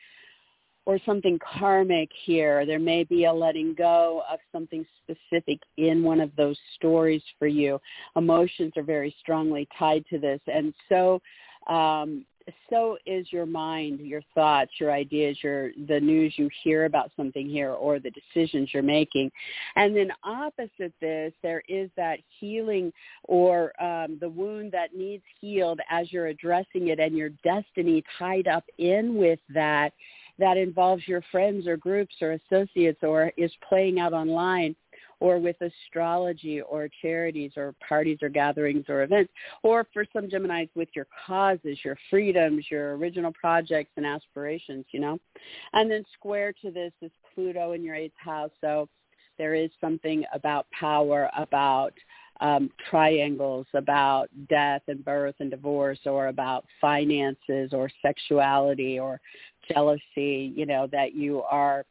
or 0.90 0.98
something 1.06 1.38
karmic 1.38 2.10
here. 2.24 2.66
There 2.66 2.80
may 2.80 3.04
be 3.04 3.26
a 3.26 3.32
letting 3.32 3.74
go 3.74 4.24
of 4.28 4.40
something 4.50 4.84
specific 5.04 5.60
in 5.76 6.02
one 6.02 6.20
of 6.20 6.34
those 6.34 6.58
stories 6.74 7.22
for 7.38 7.46
you. 7.46 7.80
Emotions 8.16 8.72
are 8.76 8.82
very 8.82 9.14
strongly 9.20 9.68
tied 9.78 10.04
to 10.10 10.18
this. 10.18 10.40
And 10.52 10.74
so 10.88 11.22
um, 11.68 12.24
so 12.68 12.96
is 13.06 13.26
your 13.30 13.46
mind, 13.46 14.00
your 14.00 14.22
thoughts, 14.34 14.72
your 14.80 14.90
ideas, 14.90 15.38
your 15.42 15.70
the 15.86 16.00
news 16.00 16.34
you 16.36 16.48
hear 16.64 16.86
about 16.86 17.12
something 17.16 17.48
here 17.48 17.70
or 17.70 18.00
the 18.00 18.10
decisions 18.10 18.70
you're 18.72 18.82
making. 18.82 19.30
And 19.76 19.94
then 19.94 20.10
opposite 20.24 20.92
this, 21.00 21.32
there 21.42 21.62
is 21.68 21.90
that 21.96 22.18
healing 22.40 22.92
or 23.24 23.80
um, 23.80 24.18
the 24.20 24.28
wound 24.28 24.72
that 24.72 24.96
needs 24.96 25.22
healed 25.40 25.78
as 25.88 26.12
you're 26.12 26.28
addressing 26.28 26.88
it 26.88 26.98
and 26.98 27.16
your 27.16 27.30
destiny 27.44 28.02
tied 28.18 28.48
up 28.48 28.64
in 28.78 29.16
with 29.16 29.38
that 29.54 29.92
that 30.40 30.56
involves 30.56 31.06
your 31.06 31.22
friends 31.30 31.66
or 31.66 31.76
groups 31.76 32.14
or 32.20 32.32
associates 32.32 32.98
or 33.02 33.32
is 33.36 33.52
playing 33.68 34.00
out 34.00 34.12
online 34.12 34.74
or 35.20 35.38
with 35.38 35.56
astrology 35.60 36.62
or 36.62 36.88
charities 37.02 37.52
or 37.56 37.74
parties 37.86 38.18
or 38.22 38.30
gatherings 38.30 38.86
or 38.88 39.02
events, 39.02 39.30
or 39.62 39.86
for 39.92 40.04
some 40.12 40.28
Geminis 40.28 40.70
with 40.74 40.88
your 40.94 41.06
causes, 41.26 41.78
your 41.84 41.96
freedoms, 42.08 42.64
your 42.70 42.96
original 42.96 43.32
projects 43.32 43.92
and 43.96 44.06
aspirations, 44.06 44.86
you 44.92 45.00
know. 45.00 45.18
And 45.74 45.90
then 45.90 46.04
square 46.14 46.54
to 46.62 46.70
this 46.70 46.92
is 47.02 47.10
Pluto 47.34 47.72
in 47.72 47.84
your 47.84 47.94
eighth 47.94 48.16
house. 48.16 48.50
So 48.62 48.88
there 49.36 49.54
is 49.54 49.70
something 49.80 50.24
about 50.32 50.66
power, 50.70 51.30
about 51.36 51.92
um, 52.40 52.70
triangles 52.88 53.66
about 53.74 54.28
death 54.48 54.82
and 54.88 55.04
birth 55.04 55.34
and 55.40 55.50
divorce 55.50 55.98
or 56.06 56.28
about 56.28 56.64
finances 56.80 57.72
or 57.72 57.90
sexuality 58.02 58.98
or 58.98 59.20
jealousy, 59.72 60.52
you 60.54 60.66
know, 60.66 60.88
that 60.92 61.14
you 61.14 61.42
are 61.42 61.84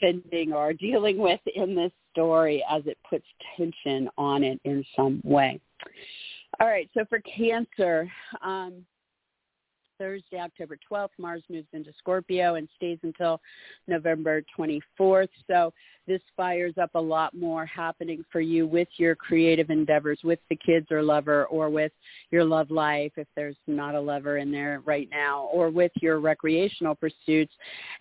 fending 0.00 0.52
or 0.52 0.72
dealing 0.72 1.18
with 1.18 1.40
in 1.54 1.74
this 1.74 1.92
story 2.12 2.64
as 2.70 2.82
it 2.86 2.98
puts 3.08 3.24
tension 3.56 4.08
on 4.16 4.42
it 4.42 4.60
in 4.64 4.84
some 4.96 5.20
way. 5.24 5.60
All 6.60 6.66
right, 6.66 6.88
so 6.94 7.04
for 7.08 7.20
Cancer, 7.20 8.10
um, 8.42 8.84
Thursday, 9.98 10.38
October 10.38 10.78
12th, 10.90 11.10
Mars 11.18 11.42
moves 11.50 11.68
into 11.72 11.92
Scorpio 11.98 12.54
and 12.54 12.68
stays 12.76 12.98
until 13.02 13.40
November 13.86 14.42
24th. 14.56 15.28
So 15.46 15.72
this 16.06 16.22
fires 16.36 16.74
up 16.80 16.90
a 16.94 17.00
lot 17.00 17.34
more 17.34 17.66
happening 17.66 18.24
for 18.32 18.40
you 18.40 18.66
with 18.66 18.88
your 18.96 19.14
creative 19.14 19.68
endeavors, 19.68 20.18
with 20.24 20.38
the 20.48 20.56
kids 20.56 20.86
or 20.90 21.02
lover, 21.02 21.44
or 21.46 21.68
with 21.68 21.92
your 22.30 22.44
love 22.44 22.70
life, 22.70 23.12
if 23.16 23.28
there's 23.36 23.56
not 23.66 23.94
a 23.94 24.00
lover 24.00 24.38
in 24.38 24.50
there 24.50 24.82
right 24.86 25.08
now, 25.10 25.48
or 25.52 25.68
with 25.68 25.92
your 26.00 26.18
recreational 26.18 26.94
pursuits, 26.94 27.52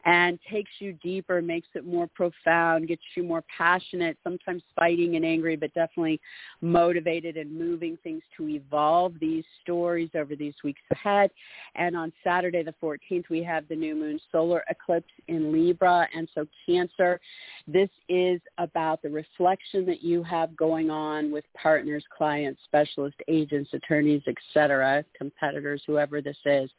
and 0.06 0.40
takes 0.50 0.72
you 0.80 0.94
deeper, 1.04 1.42
makes 1.42 1.68
it 1.76 1.86
more 1.86 2.08
profound, 2.08 2.88
gets 2.88 3.02
you 3.16 3.24
more 3.24 3.44
passionate, 3.56 4.18
sometimes 4.24 4.64
fighting 4.76 5.18
and 5.18 5.26
angry, 5.26 5.58
but 5.58 5.74
definitely 5.74 6.22
motivated 6.62 7.36
and 7.36 7.52
moving 7.52 7.98
things 8.04 8.24
to 8.38 8.48
evolve 8.48 9.14
these 9.20 9.44
stories 9.62 10.10
over 10.16 10.36
these 10.36 10.56
weeks 10.64 10.82
ahead. 10.92 11.30
And 11.76 11.87
on 11.96 12.12
Saturday 12.24 12.64
the 12.64 12.74
14th, 12.82 13.30
we 13.30 13.44
have 13.44 13.68
the 13.68 13.76
new 13.76 13.96
moon 13.96 14.20
solar 14.32 14.64
eclipse 14.70 15.12
in 15.28 15.52
Libra, 15.52 16.08
and 16.16 16.28
so 16.34 16.46
Cancer. 16.66 17.20
This 17.68 17.90
is 18.10 18.42
about 18.58 19.02
the 19.02 19.10
reflection 19.10 19.86
that 19.86 20.04
you 20.04 20.24
have 20.24 20.56
going 20.56 20.90
on 20.90 21.32
with 21.32 21.46
partners, 21.54 22.04
clients, 22.16 22.62
specialists, 22.66 23.20
agents, 23.28 23.70
attorneys, 23.74 24.24
etc., 24.28 25.04
competitors, 25.18 25.82
whoever 25.86 26.22
this 26.22 26.38
is, 26.46 26.70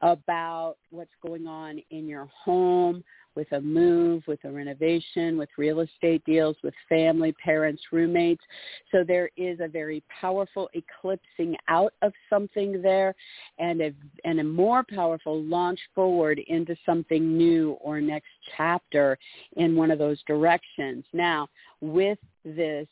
about 0.00 0.76
what's 0.90 1.14
going 1.22 1.46
on 1.46 1.80
in 1.90 2.06
your 2.06 2.26
home, 2.26 3.02
with 3.34 3.50
a 3.52 3.60
move, 3.60 4.22
with 4.26 4.44
a 4.44 4.50
renovation, 4.50 5.36
with 5.36 5.48
real 5.58 5.80
estate 5.80 6.24
deals, 6.24 6.56
with 6.62 6.74
family, 6.88 7.32
parents, 7.44 7.82
roommates. 7.92 8.42
So 8.92 9.04
there 9.04 9.30
is 9.36 9.60
a 9.60 9.68
very 9.68 10.02
powerful 10.20 10.70
eclipsing 10.74 11.56
out 11.68 11.92
of 12.02 12.12
something 12.30 12.80
there 12.82 13.14
and 13.58 13.80
a, 13.80 13.92
and 14.24 14.40
a 14.40 14.44
more 14.44 14.84
powerful 14.88 15.42
launch 15.42 15.80
forward 15.94 16.40
into 16.46 16.76
something 16.86 17.36
new 17.36 17.72
or 17.80 18.00
next 18.00 18.28
chapter 18.56 19.18
in 19.56 19.76
one 19.76 19.90
of 19.90 19.98
those 19.98 20.22
directions. 20.26 21.04
Now, 21.12 21.48
with 21.80 22.18
this 22.44 22.86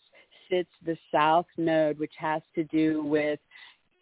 sits 0.50 0.70
the 0.85 0.96
south 1.11 1.46
node, 1.57 1.98
which 1.98 2.12
has 2.18 2.42
to 2.55 2.64
do 2.64 3.02
with, 3.02 3.40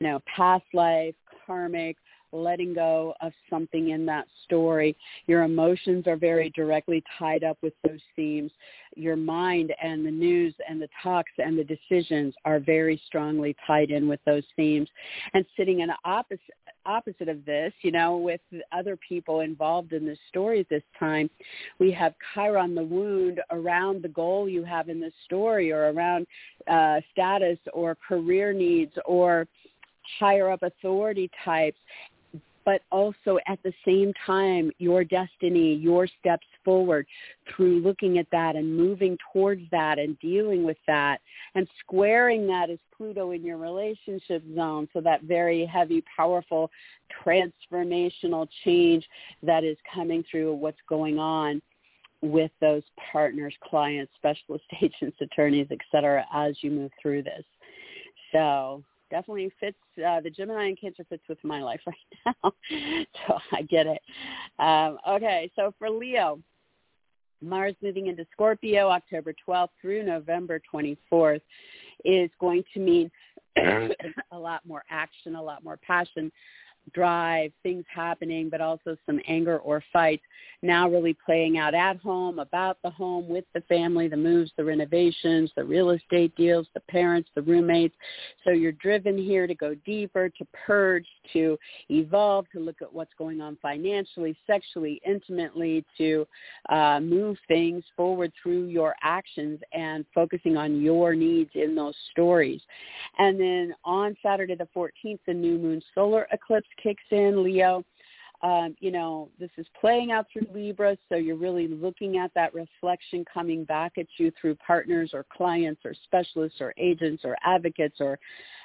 you 0.01 0.09
know, 0.09 0.21
past 0.37 0.65
life, 0.73 1.15
karmic, 1.47 1.97
letting 2.33 2.75
go 2.75 3.15
of 3.21 3.33
something 3.49 3.91
in 3.91 4.07
that 4.07 4.27
story. 4.45 4.97
Your 5.27 5.43
emotions 5.43 6.07
are 6.07 6.17
very 6.17 6.51
directly 6.51 7.03
tied 7.19 7.45
up 7.45 7.59
with 7.63 7.75
those 7.87 8.01
themes. 8.17 8.51
Your 8.97 9.17
mind 9.17 9.73
and 9.83 10.05
the 10.05 10.11
news 10.11 10.55
and 10.69 10.81
the 10.81 10.89
talks 11.03 11.33
and 11.39 11.59
the 11.59 11.65
decisions 11.65 12.35
are 12.45 12.61
very 12.61 13.01
strongly 13.07 13.57
tied 13.67 13.91
in 13.91 14.09
with 14.09 14.21
those 14.27 14.45
themes. 14.57 14.89
And 15.35 15.45
sitting 15.57 15.81
in 15.81 15.91
opposite 16.05 16.41
opposite 16.87 17.29
of 17.29 17.45
this, 17.45 17.73
you 17.83 17.93
know, 17.93 18.17
with 18.17 18.41
other 18.73 18.97
people 18.97 19.41
involved 19.41 19.93
in 19.93 20.07
the 20.07 20.17
story 20.29 20.67
this 20.71 20.83
time, 20.99 21.29
we 21.79 21.93
have 21.93 22.15
Chiron 22.35 22.75
the 22.75 22.83
wound 22.83 23.41
around 23.51 24.03
the 24.03 24.09
goal 24.09 24.49
you 24.49 24.65
have 24.65 24.89
in 24.89 24.99
the 24.99 25.13
story 25.25 25.73
or 25.73 25.91
around 25.93 26.27
uh, 26.71 27.01
status 27.13 27.59
or 27.73 27.97
career 27.97 28.53
needs 28.53 28.93
or 29.05 29.47
higher 30.19 30.51
up 30.51 30.63
authority 30.63 31.31
types 31.45 31.79
but 32.71 32.83
also 32.93 33.41
at 33.49 33.59
the 33.65 33.73
same 33.85 34.13
time 34.25 34.71
your 34.79 35.03
destiny, 35.03 35.75
your 35.75 36.07
steps 36.21 36.47
forward 36.65 37.05
through 37.49 37.81
looking 37.81 38.19
at 38.19 38.29
that 38.31 38.55
and 38.55 38.77
moving 38.77 39.19
towards 39.33 39.63
that 39.73 39.99
and 39.99 40.17
dealing 40.21 40.63
with 40.63 40.77
that 40.87 41.21
and 41.57 41.67
squaring 41.81 42.47
that 42.47 42.71
as 42.71 42.79
Pluto 42.97 43.33
in 43.33 43.45
your 43.45 43.57
relationship 43.57 44.45
zone. 44.55 44.87
So 44.93 45.01
that 45.01 45.25
very 45.25 45.67
heavy, 45.67 46.05
powerful 46.17 46.71
transformational 47.27 48.47
change 48.65 49.05
that 49.43 49.65
is 49.65 49.77
coming 49.93 50.23
through 50.31 50.55
what's 50.55 50.79
going 50.89 51.19
on 51.19 51.61
with 52.23 52.53
those 52.61 52.85
partners, 53.11 53.55
clients, 53.69 54.13
specialist 54.15 54.65
agents, 54.81 55.17
attorneys, 55.21 55.67
et 55.73 55.79
cetera, 55.91 56.25
as 56.33 56.55
you 56.61 56.71
move 56.71 56.93
through 57.03 57.25
this. 57.25 57.45
So 58.31 58.85
definitely 59.11 59.51
fits 59.61 59.77
uh, 60.07 60.21
the 60.21 60.31
Gemini 60.31 60.67
and 60.69 60.81
Cancer 60.81 61.05
fits 61.09 61.23
with 61.29 61.39
my 61.45 61.63
life 61.63 61.81
right 61.87 61.97
now, 62.43 62.53
so 63.27 63.39
I 63.53 63.63
get 63.63 63.87
it. 63.87 64.01
Um, 64.59 64.99
okay, 65.09 65.51
so 65.57 65.75
for 65.79 65.91
Leo, 65.91 66.41
Mars 67.43 67.75
moving 67.83 68.07
into 68.07 68.27
Scorpio 68.33 68.89
October 68.89 69.35
12th 69.47 69.69
through 69.81 70.05
November 70.05 70.61
24th 70.73 71.41
is 72.05 72.31
going 72.39 72.63
to 72.75 72.81
mean 72.81 73.11
a 73.57 74.39
lot 74.39 74.61
more 74.67 74.85
action, 74.91 75.35
a 75.35 75.43
lot 75.43 75.65
more 75.65 75.79
passion, 75.79 76.31
drive, 76.93 77.53
things 77.63 77.85
happening, 77.93 78.49
but 78.49 78.61
also 78.61 78.97
some 79.07 79.21
anger 79.27 79.59
or 79.59 79.83
fights 79.93 80.23
now 80.63 80.89
really 80.89 81.17
playing 81.25 81.59
out 81.59 81.75
at 81.75 81.97
home, 81.99 82.39
about 82.39 82.79
the 82.83 82.91
home, 82.91 83.29
with 83.29 83.45
the 83.55 83.63
family, 83.63 84.09
the 84.09 84.17
moves, 84.17 84.51
the 84.57 84.65
renovations, 84.65 85.51
the 85.57 85.65
real 85.65 85.91
estate 85.91 86.35
deals, 86.37 86.67
the 86.75 86.81
parents, 86.81 87.31
the 87.35 87.43
roommates. 87.43 87.95
So 88.45 88.51
you're 88.51 88.73
driven 88.73 89.17
here 89.17 89.47
to 89.47 89.55
go 89.55 89.75
deeper, 89.87 90.29
to 90.29 90.47
purge, 90.67 91.07
to 91.33 91.59
evolve, 91.89 92.47
to 92.53 92.61
look 92.61 92.83
at 92.83 92.93
what's 92.93 93.13
going 93.17 93.41
on 93.41 93.57
financially, 93.63 94.37
sexually, 94.47 95.01
intimately, 95.07 95.85
to 95.99 96.27
uh, 96.69 97.01
move 97.01 97.39
things 97.49 97.83
forward 97.97 98.33
through 98.43 98.67
your 98.67 98.95
actions 99.03 99.61
and 99.73 100.05
focusing 100.15 100.57
on 100.57 100.81
your 100.83 101.15
needs 101.15 101.51
in 101.55 101.75
those 101.75 101.95
stories. 102.11 102.61
And 103.19 103.41
then 103.41 103.75
on 103.85 104.17
Saturday 104.23 104.57
the 104.57 104.69
14th, 104.77 105.21
the 105.27 105.35
new 105.35 105.59
moon 105.59 105.83
solar 105.95 106.27
eclipse 106.33 106.69
kicks 106.83 107.03
in, 107.11 107.43
Leo. 107.43 107.85
Um, 108.43 108.75
you 108.81 108.91
know, 108.91 109.29
this 109.39 109.51
is 109.59 109.67
playing 109.79 110.13
out 110.13 110.27
through 110.33 110.47
Libra, 110.55 110.97
so 111.11 111.17
you're 111.17 111.37
really 111.37 111.69
looking 111.69 112.17
at 112.17 112.33
that 112.35 112.55
reflection 112.55 113.23
coming 113.33 113.65
back 113.65 113.93
at 113.99 114.07
you 114.17 114.33
through 114.41 114.55
partners 114.55 115.11
or 115.13 115.27
clients 115.31 115.83
or 115.85 115.93
specialists 116.05 116.59
or 116.59 116.73
agents 116.79 117.23
or 117.27 117.37
advocates 117.45 117.97
or 118.01 118.19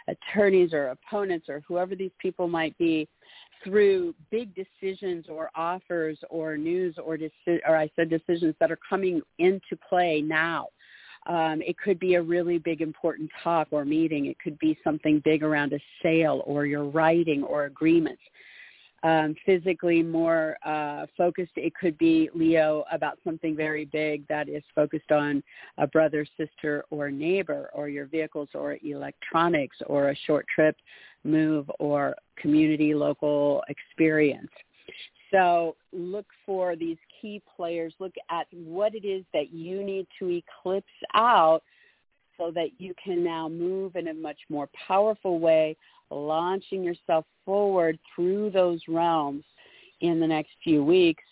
attorneys 0.07 0.71
or 0.71 0.87
opponents 0.87 1.49
or 1.49 1.61
whoever 1.67 1.93
these 1.93 2.11
people 2.19 2.47
might 2.47 2.77
be 2.77 3.05
through 3.65 4.15
big 4.31 4.55
decisions 4.55 5.25
or 5.27 5.49
offers 5.55 6.17
or 6.29 6.55
news 6.55 6.95
or 7.03 7.17
deci- 7.17 7.59
or 7.67 7.75
I 7.75 7.89
said 7.97 8.09
decisions 8.09 8.55
that 8.61 8.71
are 8.71 8.79
coming 8.87 9.21
into 9.39 9.75
play 9.89 10.21
now. 10.21 10.67
Um, 11.27 11.61
it 11.61 11.77
could 11.77 11.99
be 11.99 12.15
a 12.15 12.21
really 12.21 12.57
big 12.59 12.81
important 12.81 13.29
talk 13.43 13.67
or 13.71 13.83
meeting. 13.83 14.27
It 14.27 14.37
could 14.39 14.59
be 14.59 14.77
something 14.83 15.21
big 15.25 15.43
around 15.43 15.73
a 15.73 15.79
sale 16.03 16.43
or 16.45 16.65
your 16.65 16.85
writing 16.85 17.43
or 17.43 17.65
agreements. 17.65 18.21
Um, 19.03 19.35
physically 19.45 20.01
more 20.01 20.57
uh, 20.65 21.05
focused, 21.15 21.51
it 21.57 21.75
could 21.75 21.95
be 21.99 22.29
Leo 22.33 22.85
about 22.91 23.19
something 23.23 23.55
very 23.55 23.85
big 23.85 24.27
that 24.29 24.49
is 24.49 24.63
focused 24.73 25.11
on 25.11 25.43
a 25.77 25.85
brother, 25.85 26.25
sister, 26.37 26.85
or 26.89 27.11
neighbor, 27.11 27.69
or 27.73 27.87
your 27.87 28.07
vehicles, 28.07 28.49
or 28.55 28.79
electronics, 28.83 29.77
or 29.85 30.09
a 30.09 30.15
short 30.25 30.47
trip, 30.53 30.75
move, 31.23 31.69
or 31.77 32.15
community 32.37 32.95
local 32.95 33.63
experience. 33.69 34.49
So 35.29 35.75
look 35.91 36.25
for 36.45 36.75
these 36.75 36.97
key 37.25 37.41
players. 37.55 37.93
Look 37.99 38.13
at 38.29 38.45
what 38.51 38.93
it 38.93 39.03
is 39.03 39.25
that 39.33 39.51
you 39.51 39.83
need 39.83 40.05
to 40.19 40.29
eclipse 40.29 40.85
out 41.15 41.61
so 42.37 42.51
that 42.51 42.69
you 42.77 42.93
can 43.03 43.23
now 43.23 43.49
move 43.49 43.95
in 43.95 44.09
a 44.09 44.13
much 44.13 44.37
more 44.49 44.69
powerful 44.87 45.39
way, 45.39 45.75
launching 46.11 46.83
yourself 46.83 47.25
forward 47.43 47.97
through 48.13 48.51
those 48.51 48.79
realms 48.87 49.43
in 50.01 50.19
the 50.19 50.27
next 50.27 50.51
few 50.63 50.83
weeks, 50.83 51.23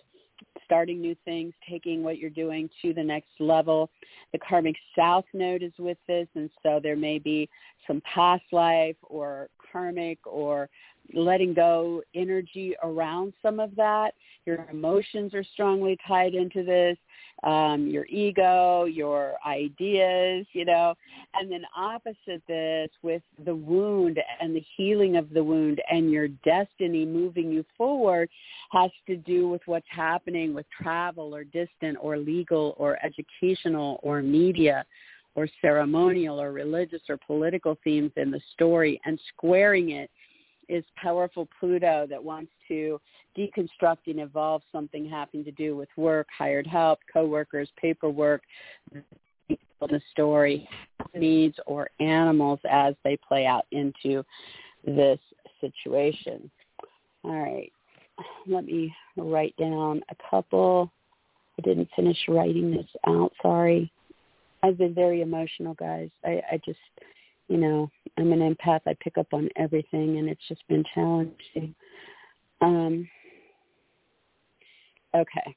starting 0.66 1.00
new 1.00 1.16
things, 1.26 1.54
taking 1.70 2.02
what 2.02 2.18
you're 2.18 2.30
doing 2.32 2.68
to 2.82 2.92
the 2.94 3.04
next 3.04 3.30
level. 3.40 3.90
The 4.32 4.40
karmic 4.40 4.76
south 4.98 5.26
node 5.34 5.62
is 5.62 5.74
with 5.78 5.98
this, 6.08 6.28
and 6.34 6.50
so 6.64 6.80
there 6.82 6.96
may 6.96 7.20
be 7.20 7.48
some 7.86 8.02
past 8.02 8.46
life 8.52 8.96
or 9.04 9.48
karmic 9.72 10.20
or 10.26 10.70
letting 11.14 11.54
go 11.54 12.02
energy 12.16 12.76
around 12.84 13.34
some 13.42 13.60
of 13.60 13.76
that. 13.76 14.14
Your 14.46 14.66
emotions 14.72 15.34
are 15.34 15.44
strongly 15.54 15.98
tied 16.08 16.34
into 16.34 16.64
this, 16.64 16.98
um, 17.44 17.88
your 17.88 18.06
ego, 18.06 18.86
your 18.86 19.36
ideas, 19.46 20.46
you 20.54 20.66
know. 20.66 20.96
And 21.34 21.52
then 21.52 21.64
opposite 21.76 22.42
this 22.48 22.90
with 23.02 23.22
the 23.46 23.56
wound 23.56 24.20
and 24.42 24.56
the 24.56 24.66
healing 24.76 25.16
of 25.16 25.30
the 25.30 25.44
wound 25.44 25.82
and 25.90 26.12
your 26.12 26.28
destiny 26.28 27.06
moving 27.06 27.52
you 27.52 27.66
forward 27.78 28.30
has 28.72 28.92
to 29.08 29.16
do 29.16 29.48
with 29.48 29.62
what's 29.66 29.88
happening 29.90 30.54
with 30.54 30.66
travel 30.82 31.34
or 31.34 31.44
distant 31.44 31.98
or 32.02 32.18
legal 32.18 32.76
or 32.78 32.98
educational 33.04 34.00
or 34.04 34.22
media 34.22 34.86
or 35.36 35.48
ceremonial 35.62 36.40
or 36.40 36.52
religious 36.52 37.02
or 37.10 37.18
political 37.18 37.78
themes 37.84 38.12
in 38.18 38.30
the 38.30 38.42
story 38.54 39.02
and 39.06 39.20
squaring 39.36 39.92
it 39.92 40.10
is 40.70 40.84
powerful 40.96 41.48
Pluto 41.60 42.06
that 42.10 42.24
wants 42.24 42.52
to 42.68 43.00
deconstruct 43.38 44.08
and 44.08 44.20
evolve 44.20 44.62
something 44.72 45.08
having 45.08 45.44
to 45.44 45.52
do 45.52 45.76
with 45.76 45.90
work, 45.98 46.28
hired 46.36 46.68
help, 46.68 47.00
coworkers, 47.12 47.70
paperwork, 47.78 48.42
the 49.50 50.02
story, 50.12 50.68
needs, 51.14 51.58
or 51.66 51.90
animals 52.00 52.60
as 52.70 52.96
they 53.04 53.18
play 53.18 53.46
out 53.46 53.66
into 53.72 54.24
this 54.86 55.20
situation. 55.60 56.50
All 57.24 57.36
right. 57.36 57.72
Let 58.48 58.66
me 58.66 58.94
write 59.18 59.56
down 59.58 60.02
a 60.10 60.16
couple. 60.30 60.92
I 61.58 61.62
didn't 61.62 61.90
finish 61.96 62.18
writing 62.28 62.72
this 62.72 62.88
out. 63.08 63.32
Sorry. 63.42 63.92
I've 64.62 64.78
been 64.78 64.94
very 64.94 65.22
emotional, 65.22 65.74
guys. 65.74 66.10
I, 66.24 66.42
I 66.52 66.62
just 66.66 66.80
you 67.54 67.60
know, 67.60 67.88
I'm 68.18 68.34
an 68.34 68.40
empath. 68.40 68.80
I 68.88 68.96
pick 69.00 69.20
up 69.20 69.28
on 69.32 69.48
everything, 69.58 70.18
and 70.18 70.28
it's 70.28 70.42
just 70.50 70.68
been 70.68 70.84
challenging. 70.96 71.76
Um, 72.62 73.08
okay. 75.16 75.56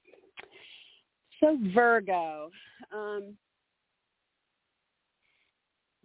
So 1.40 1.56
Virgo. 1.74 2.50
Um, 2.94 3.34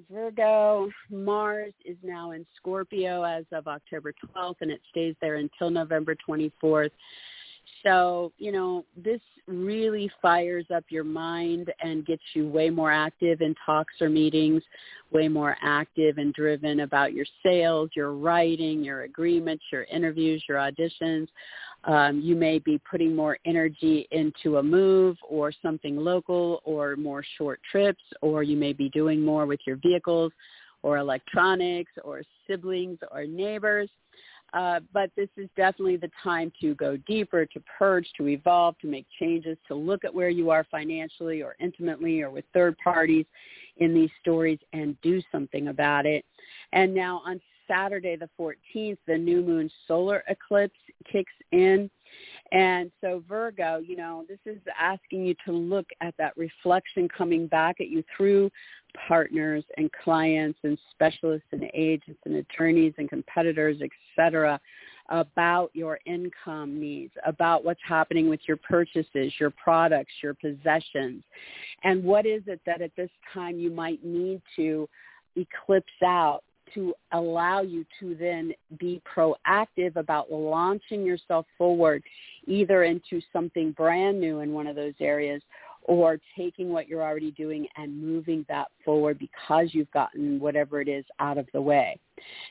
Virgo, 0.10 0.90
Mars 1.10 1.74
is 1.84 1.98
now 2.04 2.32
in 2.32 2.46
Scorpio 2.56 3.24
as 3.24 3.44
of 3.52 3.68
October 3.68 4.14
12th, 4.34 4.56
and 4.62 4.72
it 4.72 4.80
stays 4.90 5.16
there 5.20 5.36
until 5.36 5.70
November 5.70 6.16
24th. 6.26 6.92
So, 7.84 8.32
you 8.38 8.52
know, 8.52 8.86
this 8.96 9.22
really 9.48 10.10
fires 10.22 10.66
up 10.74 10.84
your 10.90 11.04
mind 11.04 11.72
and 11.82 12.06
gets 12.06 12.22
you 12.34 12.48
way 12.48 12.70
more 12.70 12.92
active 12.92 13.42
in 13.42 13.56
talks 13.66 13.94
or 14.02 14.10
meetings, 14.10 14.62
way 15.12 15.28
more 15.28 15.58
active 15.62 16.18
and 16.18 16.34
driven 16.34 16.82
about 16.82 17.14
your 17.14 17.26
sales, 17.44 17.90
your 17.96 18.14
writing, 18.14 18.84
your 18.84 19.02
agreements, 19.02 19.64
your 19.72 19.84
interviews, 19.86 20.44
your 20.48 20.58
auditions. 20.58 21.28
Um, 21.86 22.22
you 22.22 22.36
may 22.36 22.60
be 22.60 22.80
putting 22.90 23.16
more 23.16 23.38
energy 23.46 24.08
into 24.12 24.58
a 24.58 24.64
move 24.64 25.18
or 25.28 25.52
something 25.62 25.98
local 25.98 26.62
or 26.64 26.96
more 26.96 27.24
short 27.38 27.60
trips, 27.72 28.04
or 28.22 28.44
you 28.44 28.56
may 28.56 28.74
be 28.74 28.90
doing 28.90 29.22
more 29.22 29.48
with 29.48 29.60
your 29.66 29.78
vehicles 29.78 30.32
or 30.84 30.98
electronics 30.98 31.92
or 32.04 32.22
siblings 32.48 33.00
or 33.12 33.26
neighbors. 33.26 33.90
Uh, 34.54 34.82
but 34.92 35.10
this 35.16 35.30
is 35.38 35.50
definitely 35.56 35.96
the 35.96 36.12
time 36.22 36.52
to 36.60 36.76
go 36.76 36.98
deeper, 37.08 37.46
to 37.46 37.62
purge, 37.78 38.08
to 38.18 38.28
evolve, 38.28 38.78
to 38.80 38.88
make 38.88 39.06
changes, 39.20 39.58
to 39.68 39.76
look 39.76 40.04
at 40.04 40.14
where 40.14 40.30
you 40.30 40.50
are 40.50 40.66
financially 40.70 41.42
or 41.42 41.56
intimately 41.60 42.22
or 42.22 42.30
with 42.30 42.44
third 42.54 42.78
parties 42.84 43.26
in 43.78 43.94
these 43.94 44.10
stories 44.20 44.60
and 44.74 45.00
do 45.02 45.22
something 45.32 45.70
about 45.70 46.06
it. 46.06 46.26
And 46.74 46.94
now 46.94 47.22
on 47.26 47.40
Saturday 47.68 48.18
the 48.18 48.30
14th, 48.38 48.98
the 49.08 49.18
new 49.18 49.42
moon 49.42 49.72
solar 49.88 50.24
eclipse 50.28 50.80
kicks 51.10 51.34
in. 51.52 51.90
And 52.52 52.92
so 53.00 53.24
Virgo, 53.30 53.78
you 53.78 53.96
know, 53.96 54.26
this 54.28 54.40
is 54.46 54.60
asking 54.78 55.26
you 55.26 55.36
to 55.46 55.54
look 55.54 55.88
at 56.02 56.14
that 56.18 56.36
reflection 56.36 57.08
coming 57.08 57.48
back 57.48 57.78
at 57.80 57.88
you 57.88 58.04
through 58.16 58.52
partners 59.08 59.64
and 59.78 59.90
clients 60.04 60.60
and 60.64 60.78
specialists 60.92 61.48
and 61.54 61.64
agents 61.74 62.20
and 62.26 62.36
attorneys 62.36 62.94
and 62.98 63.10
competitors, 63.10 63.78
et 63.82 63.90
cetera, 64.18 64.60
about 65.10 65.70
your 65.74 66.00
income 66.06 66.78
needs, 66.78 67.14
about 67.26 67.64
what's 67.64 67.80
happening 67.88 68.28
with 68.28 68.42
your 68.48 68.58
purchases, 68.58 69.34
your 69.40 69.52
products, 69.52 70.12
your 70.22 70.34
possessions, 70.34 71.24
and 71.84 72.04
what 72.04 72.26
is 72.26 72.44
it 72.48 72.60
that 72.66 72.82
at 72.82 72.92
this 72.98 73.10
time 73.34 73.58
you 73.60 73.72
might 73.72 74.04
need 74.04 74.42
to 74.58 74.90
eclipse 75.38 75.88
out 76.04 76.44
to 76.74 76.94
allow 77.12 77.62
you 77.62 77.86
to 78.00 78.16
then 78.16 78.54
be 78.80 79.02
proactive 79.16 79.96
about 79.96 80.32
launching 80.32 81.06
yourself 81.06 81.46
forward 81.58 82.04
either 82.48 82.84
into 82.84 83.22
something 83.32 83.72
brand 83.72 84.20
new 84.20 84.40
in 84.40 84.54
one 84.54 84.68
of 84.68 84.76
those 84.76 84.94
areas 85.00 85.42
or 85.84 86.20
taking 86.38 86.70
what 86.70 86.88
you're 86.88 87.02
already 87.02 87.32
doing 87.32 87.68
and 87.76 88.02
moving 88.02 88.46
that 88.48 88.68
forward 88.86 89.18
because 89.18 89.70
you've 89.72 89.92
gotten 89.92 90.40
whatever 90.40 90.80
it 90.80 90.88
is 90.88 91.06
out 91.20 91.38
of 91.38 91.48
the 91.54 91.62
way. 91.62 91.98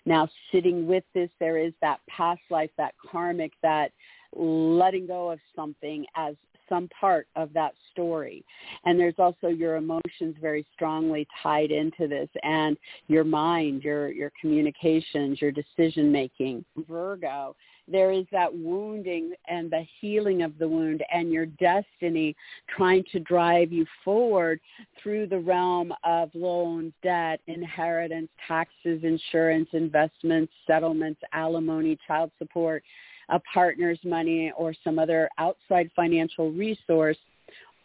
Now, 0.05 0.29
sitting 0.51 0.87
with 0.87 1.05
this, 1.15 1.31
there 1.39 1.59
is 1.59 1.73
that 1.81 2.01
past 2.09 2.41
life, 2.51 2.71
that 2.77 2.95
karmic, 3.11 3.53
that 3.63 3.93
letting 4.33 5.07
go 5.07 5.31
of 5.31 5.39
something 5.55 6.05
as 6.17 6.35
some 6.69 6.89
part 6.89 7.27
of 7.37 7.53
that 7.53 7.75
story. 7.93 8.45
And 8.85 8.99
there's 8.99 9.17
also 9.19 9.49
your 9.49 9.77
emotions 9.77 10.37
very 10.41 10.65
strongly 10.73 11.27
tied 11.43 11.71
into 11.73 12.07
this 12.09 12.29
and 12.43 12.79
your 13.09 13.25
mind, 13.25 13.83
your 13.83 14.11
your 14.11 14.31
communications, 14.41 15.41
your 15.43 15.51
decision 15.51 16.11
making. 16.11 16.65
Virgo, 16.89 17.57
there 17.91 18.13
is 18.13 18.27
that 18.33 18.53
wounding 18.53 19.33
and 19.49 19.71
the 19.71 19.85
healing 20.01 20.43
of 20.43 20.57
the 20.59 20.69
wound 20.69 21.03
and 21.13 21.33
your 21.33 21.47
destiny 21.47 22.37
trying 22.75 23.05
to 23.13 23.21
drive 23.21 23.73
you 23.73 23.87
forward 24.05 24.61
through 25.03 25.27
the 25.27 25.39
realm 25.39 25.93
of 26.05 26.31
loans, 26.35 26.93
debt, 27.03 27.41
inheritance, 27.47 28.29
taxes, 28.47 29.03
insurance, 29.03 29.69
investments, 29.73 30.53
settlements, 30.67 31.21
alimony, 31.33 31.99
child 32.07 32.31
support, 32.39 32.83
a 33.29 33.41
partner's 33.53 33.99
money 34.05 34.53
or 34.57 34.75
some 34.85 34.99
other 34.99 35.29
outside 35.39 35.91
financial 35.95 36.51
resource 36.53 37.19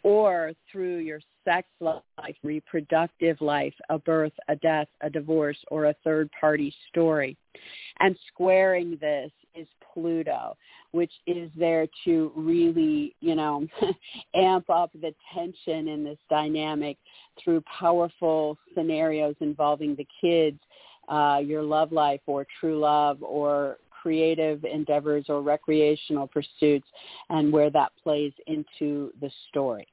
or 0.02 0.52
through 0.70 0.98
your 0.98 1.20
sex 1.46 1.66
life, 1.80 2.36
reproductive 2.42 3.40
life, 3.40 3.74
a 3.88 3.98
birth, 3.98 4.32
a 4.48 4.56
death, 4.56 4.88
a 5.00 5.08
divorce, 5.08 5.56
or 5.70 5.86
a 5.86 5.94
third 6.04 6.28
party 6.38 6.74
story. 6.90 7.36
And 8.00 8.16
squaring 8.28 8.98
this 9.00 9.30
is 9.54 9.66
Pluto, 9.94 10.56
which 10.90 11.12
is 11.26 11.50
there 11.56 11.86
to 12.04 12.32
really, 12.36 13.14
you 13.20 13.34
know, 13.34 13.66
amp 14.34 14.68
up 14.68 14.90
the 14.92 15.14
tension 15.32 15.88
in 15.88 16.04
this 16.04 16.18
dynamic 16.28 16.98
through 17.42 17.62
powerful 17.62 18.58
scenarios 18.74 19.36
involving 19.40 19.96
the 19.96 20.06
kids, 20.20 20.58
uh, 21.08 21.40
your 21.42 21.62
love 21.62 21.92
life 21.92 22.20
or 22.26 22.46
true 22.60 22.78
love 22.78 23.22
or 23.22 23.78
creative 24.02 24.64
endeavors 24.64 25.24
or 25.28 25.40
recreational 25.40 26.26
pursuits 26.26 26.86
and 27.30 27.52
where 27.52 27.70
that 27.70 27.92
plays 28.02 28.32
into 28.46 29.12
the 29.20 29.30
story. 29.48 29.86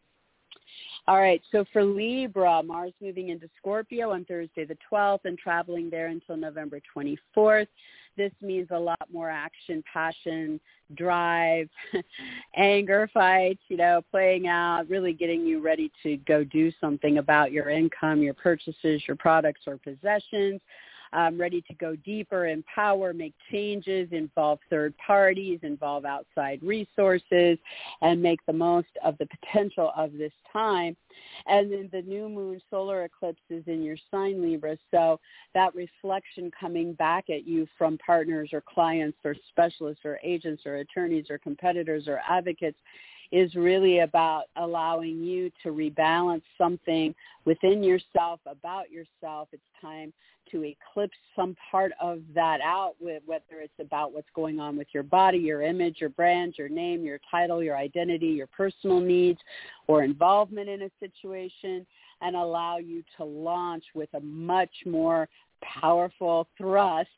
All 1.05 1.19
right, 1.19 1.41
so 1.51 1.65
for 1.73 1.83
Libra, 1.83 2.63
Mars 2.63 2.93
moving 3.01 3.29
into 3.29 3.49
Scorpio 3.57 4.11
on 4.11 4.23
Thursday 4.23 4.63
the 4.63 4.77
12th 4.89 5.25
and 5.25 5.37
traveling 5.37 5.89
there 5.89 6.07
until 6.07 6.37
November 6.37 6.79
24th. 6.95 7.67
This 8.15 8.31
means 8.41 8.69
a 8.71 8.79
lot 8.79 9.05
more 9.11 9.29
action, 9.29 9.83
passion, 9.91 10.61
drive, 10.95 11.67
anger 12.55 13.09
fights, 13.13 13.59
you 13.67 13.75
know, 13.75 14.01
playing 14.11 14.47
out, 14.47 14.87
really 14.87 15.11
getting 15.11 15.45
you 15.45 15.59
ready 15.59 15.91
to 16.03 16.17
go 16.17 16.43
do 16.45 16.71
something 16.79 17.17
about 17.17 17.51
your 17.51 17.69
income, 17.69 18.21
your 18.21 18.35
purchases, 18.35 19.01
your 19.05 19.17
products 19.17 19.61
or 19.67 19.77
possessions 19.77 20.61
um, 21.13 21.39
ready 21.39 21.61
to 21.61 21.73
go 21.75 21.95
deeper, 21.97 22.47
empower, 22.47 23.13
make 23.13 23.33
changes, 23.51 24.09
involve 24.11 24.59
third 24.69 24.93
parties, 24.97 25.59
involve 25.63 26.05
outside 26.05 26.59
resources, 26.61 27.57
and 28.01 28.21
make 28.21 28.45
the 28.45 28.53
most 28.53 28.87
of 29.03 29.17
the 29.17 29.27
potential 29.27 29.91
of 29.95 30.13
this 30.13 30.33
time. 30.51 30.95
And 31.45 31.71
then 31.71 31.89
the 31.91 32.01
new 32.01 32.29
moon 32.29 32.61
solar 32.69 33.03
eclipse 33.03 33.41
is 33.49 33.63
in 33.67 33.83
your 33.83 33.97
sign 34.11 34.41
Libra. 34.41 34.77
So 34.91 35.19
that 35.53 35.75
reflection 35.75 36.51
coming 36.59 36.93
back 36.93 37.29
at 37.29 37.47
you 37.47 37.67
from 37.77 37.97
partners 37.99 38.49
or 38.53 38.61
clients 38.61 39.17
or 39.23 39.35
specialists 39.49 40.05
or 40.05 40.19
agents 40.23 40.63
or 40.65 40.77
attorneys 40.77 41.29
or 41.29 41.37
competitors 41.37 42.07
or 42.07 42.21
advocates 42.27 42.77
is 43.33 43.55
really 43.55 43.99
about 43.99 44.43
allowing 44.57 45.23
you 45.23 45.51
to 45.63 45.69
rebalance 45.69 46.43
something 46.55 47.15
within 47.45 47.83
yourself, 47.83 48.39
about 48.45 48.91
yourself. 48.91 49.49
It's 49.51 49.63
time 49.81 50.13
to 50.51 50.63
eclipse 50.63 51.17
some 51.35 51.57
part 51.71 51.93
of 51.99 52.21
that 52.35 52.61
out 52.61 52.93
with 53.01 53.23
whether 53.25 53.59
it's 53.59 53.73
about 53.79 54.13
what's 54.13 54.29
going 54.35 54.59
on 54.59 54.77
with 54.77 54.85
your 54.93 55.01
body, 55.01 55.39
your 55.39 55.63
image, 55.63 55.97
your 55.99 56.11
brand, 56.11 56.53
your 56.59 56.69
name, 56.69 57.03
your 57.03 57.19
title, 57.31 57.63
your 57.63 57.75
identity, 57.75 58.27
your 58.27 58.45
personal 58.47 58.99
needs 58.99 59.39
or 59.87 60.03
involvement 60.03 60.69
in 60.69 60.83
a 60.83 60.91
situation 60.99 61.87
and 62.21 62.35
allow 62.35 62.77
you 62.77 63.03
to 63.17 63.23
launch 63.23 63.83
with 63.95 64.09
a 64.13 64.19
much 64.19 64.73
more 64.85 65.27
powerful 65.81 66.47
thrust 66.57 67.09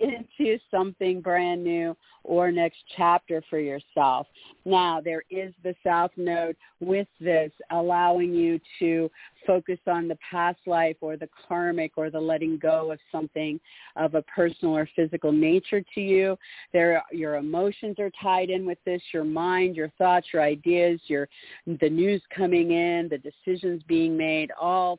into 0.00 0.58
something 0.70 1.20
brand 1.20 1.62
new 1.62 1.96
or 2.24 2.50
next 2.50 2.78
chapter 2.96 3.42
for 3.48 3.58
yourself. 3.58 4.26
Now, 4.64 5.00
there 5.00 5.22
is 5.30 5.52
the 5.62 5.74
South 5.84 6.10
Node 6.16 6.56
with 6.80 7.06
this, 7.20 7.52
allowing 7.70 8.34
you 8.34 8.58
to 8.78 9.10
focus 9.46 9.78
on 9.86 10.08
the 10.08 10.18
past 10.30 10.58
life 10.66 10.96
or 11.00 11.16
the 11.16 11.28
karmic 11.46 11.92
or 11.96 12.10
the 12.10 12.20
letting 12.20 12.58
go 12.58 12.90
of 12.92 12.98
something 13.12 13.60
of 13.96 14.14
a 14.14 14.22
personal 14.22 14.76
or 14.76 14.88
physical 14.96 15.32
nature 15.32 15.82
to 15.94 16.00
you. 16.00 16.36
There, 16.72 17.02
your 17.12 17.36
emotions 17.36 17.98
are 17.98 18.10
tied 18.20 18.50
in 18.50 18.66
with 18.66 18.78
this, 18.84 19.02
your 19.12 19.24
mind, 19.24 19.76
your 19.76 19.90
thoughts, 19.98 20.28
your 20.32 20.42
ideas, 20.42 21.00
your 21.06 21.28
the 21.66 21.90
news 21.90 22.22
coming 22.34 22.72
in, 22.72 23.08
the 23.08 23.18
decisions 23.18 23.82
being 23.86 24.16
made, 24.16 24.50
all 24.60 24.98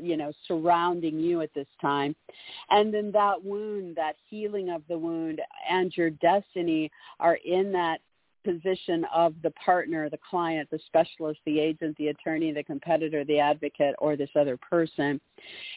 you 0.00 0.16
know, 0.16 0.32
surrounding 0.46 1.18
you 1.18 1.40
at 1.40 1.54
this 1.54 1.66
time. 1.80 2.14
And 2.70 2.92
then 2.92 3.10
that 3.12 3.42
wound, 3.42 3.96
that 3.96 4.16
healing 4.28 4.70
of 4.70 4.82
the 4.88 4.98
wound 4.98 5.40
and 5.70 5.96
your 5.96 6.10
destiny 6.10 6.90
are 7.20 7.38
in 7.44 7.72
that 7.72 8.00
position 8.44 9.04
of 9.12 9.34
the 9.42 9.50
partner, 9.52 10.08
the 10.08 10.18
client, 10.28 10.68
the 10.70 10.78
specialist, 10.86 11.40
the 11.44 11.58
agent, 11.58 11.96
the 11.98 12.08
attorney, 12.08 12.52
the 12.52 12.62
competitor, 12.62 13.24
the 13.24 13.40
advocate, 13.40 13.94
or 13.98 14.16
this 14.16 14.30
other 14.36 14.56
person. 14.56 15.20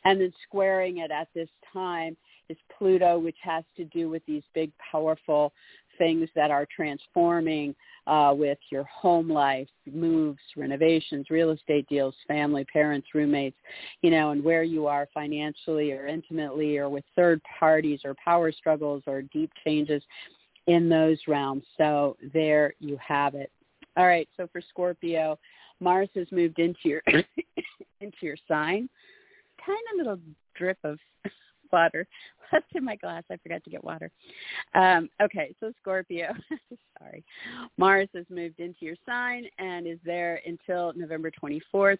And 0.05 0.21
then 0.21 0.31
squaring 0.47 0.99
it 0.99 1.09
at 1.09 1.29
this 1.33 1.49
time 1.73 2.15
is 2.47 2.57
Pluto, 2.77 3.17
which 3.17 3.37
has 3.41 3.63
to 3.77 3.85
do 3.85 4.09
with 4.09 4.23
these 4.25 4.43
big, 4.53 4.71
powerful 4.91 5.51
things 5.99 6.27
that 6.35 6.49
are 6.49 6.65
transforming 6.75 7.75
uh, 8.07 8.33
with 8.35 8.57
your 8.71 8.85
home 8.85 9.29
life, 9.29 9.67
moves, 9.91 10.39
renovations, 10.57 11.27
real 11.29 11.51
estate 11.51 11.87
deals, 11.87 12.15
family, 12.27 12.65
parents, 12.65 13.07
roommates, 13.13 13.57
you 14.01 14.09
know, 14.09 14.31
and 14.31 14.43
where 14.43 14.63
you 14.63 14.87
are 14.87 15.07
financially 15.13 15.91
or 15.91 16.07
intimately 16.07 16.77
or 16.79 16.89
with 16.89 17.03
third 17.15 17.39
parties 17.59 17.99
or 18.03 18.15
power 18.23 18.51
struggles 18.51 19.03
or 19.05 19.21
deep 19.21 19.51
changes 19.63 20.01
in 20.65 20.89
those 20.89 21.19
realms. 21.27 21.63
So 21.77 22.17
there 22.33 22.73
you 22.79 22.97
have 23.05 23.35
it. 23.35 23.51
All 23.95 24.07
right, 24.07 24.27
so 24.37 24.47
for 24.51 24.61
Scorpio, 24.69 25.37
Mars 25.79 26.09
has 26.15 26.27
moved 26.31 26.57
into 26.57 26.79
your 26.85 27.01
into 28.01 28.17
your 28.21 28.37
sign. 28.47 28.89
Kind 29.63 29.79
of 29.91 29.97
little 29.97 30.19
drip 30.55 30.77
of 30.83 30.97
water 31.71 32.07
left 32.53 32.75
in 32.75 32.83
my 32.83 32.95
glass. 32.95 33.23
I 33.31 33.37
forgot 33.37 33.63
to 33.63 33.69
get 33.69 33.83
water. 33.83 34.11
Um, 34.75 35.09
okay, 35.21 35.55
so 35.59 35.71
Scorpio, 35.81 36.33
sorry. 36.99 37.23
Mars 37.77 38.09
has 38.15 38.25
moved 38.29 38.59
into 38.59 38.85
your 38.85 38.95
sign 39.05 39.45
and 39.57 39.87
is 39.87 39.99
there 40.05 40.41
until 40.45 40.93
November 40.95 41.31
24th. 41.31 41.97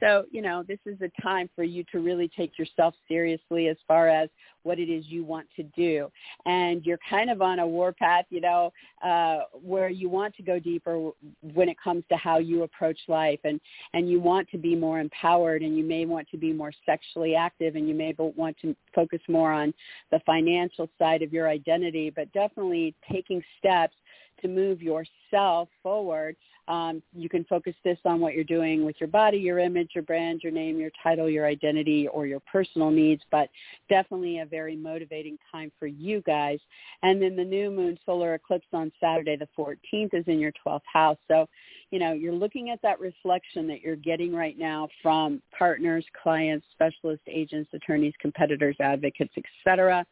So, 0.00 0.24
you 0.30 0.42
know, 0.42 0.64
this 0.66 0.78
is 0.86 0.98
a 1.02 1.22
time 1.22 1.50
for 1.54 1.62
you 1.62 1.84
to 1.92 2.00
really 2.00 2.30
take 2.36 2.58
yourself 2.58 2.94
seriously 3.06 3.68
as 3.68 3.76
far 3.86 4.08
as 4.08 4.28
what 4.62 4.78
it 4.78 4.90
is 4.90 5.04
you 5.08 5.24
want 5.24 5.46
to 5.56 5.62
do. 5.62 6.10
And 6.46 6.84
you're 6.84 6.98
kind 7.08 7.30
of 7.30 7.42
on 7.42 7.58
a 7.58 7.66
warpath, 7.66 8.26
you 8.30 8.40
know, 8.40 8.72
uh, 9.04 9.40
where 9.62 9.88
you 9.88 10.08
want 10.08 10.34
to 10.36 10.42
go 10.42 10.58
deeper 10.58 11.10
when 11.54 11.68
it 11.68 11.76
comes 11.82 12.04
to 12.10 12.16
how 12.16 12.38
you 12.38 12.62
approach 12.62 12.98
life 13.08 13.40
and, 13.44 13.60
and 13.94 14.08
you 14.08 14.20
want 14.20 14.48
to 14.50 14.58
be 14.58 14.74
more 14.74 15.00
empowered 15.00 15.62
and 15.62 15.76
you 15.76 15.84
may 15.84 16.04
want 16.04 16.28
to 16.30 16.36
be 16.36 16.52
more 16.52 16.72
sexually 16.86 17.34
active 17.34 17.76
and 17.76 17.88
you 17.88 17.94
may 17.94 18.14
want 18.18 18.56
to 18.60 18.74
focus 18.94 19.20
more 19.28 19.52
on 19.52 19.72
the 20.10 20.20
financial 20.26 20.88
side 20.98 21.22
of 21.22 21.32
your 21.32 21.48
identity, 21.48 22.10
but 22.10 22.32
definitely 22.32 22.94
taking 23.10 23.42
steps 23.58 23.94
to 24.42 24.48
move 24.48 24.80
yourself 24.82 25.68
forward 25.82 26.36
um, 26.70 27.02
you 27.12 27.28
can 27.28 27.44
focus 27.44 27.74
this 27.82 27.98
on 28.04 28.20
what 28.20 28.34
you're 28.34 28.44
doing 28.44 28.84
with 28.84 28.94
your 29.00 29.08
body, 29.08 29.38
your 29.38 29.58
image, 29.58 29.90
your 29.92 30.04
brand, 30.04 30.42
your 30.44 30.52
name, 30.52 30.78
your 30.78 30.92
title, 31.02 31.28
your 31.28 31.44
identity, 31.44 32.06
or 32.06 32.26
your 32.26 32.38
personal 32.40 32.92
needs, 32.92 33.22
but 33.32 33.48
definitely 33.88 34.38
a 34.38 34.46
very 34.46 34.76
motivating 34.76 35.36
time 35.50 35.72
for 35.80 35.88
you 35.88 36.22
guys. 36.22 36.60
And 37.02 37.20
then 37.20 37.34
the 37.34 37.44
new 37.44 37.72
moon 37.72 37.98
solar 38.06 38.34
eclipse 38.34 38.68
on 38.72 38.92
Saturday 39.00 39.36
the 39.36 39.48
14th 39.58 40.14
is 40.14 40.24
in 40.28 40.38
your 40.38 40.52
12th 40.64 40.82
house. 40.92 41.18
So, 41.26 41.48
you 41.90 41.98
know, 41.98 42.12
you're 42.12 42.32
looking 42.32 42.70
at 42.70 42.80
that 42.82 43.00
reflection 43.00 43.66
that 43.68 43.80
you're 43.80 43.96
getting 43.96 44.32
right 44.32 44.58
now 44.58 44.88
from 45.02 45.42
partners, 45.56 46.04
clients, 46.22 46.64
specialists, 46.72 47.24
agents, 47.28 47.70
attorneys, 47.74 48.14
competitors, 48.20 48.76
advocates, 48.80 49.32
etc. 49.36 50.06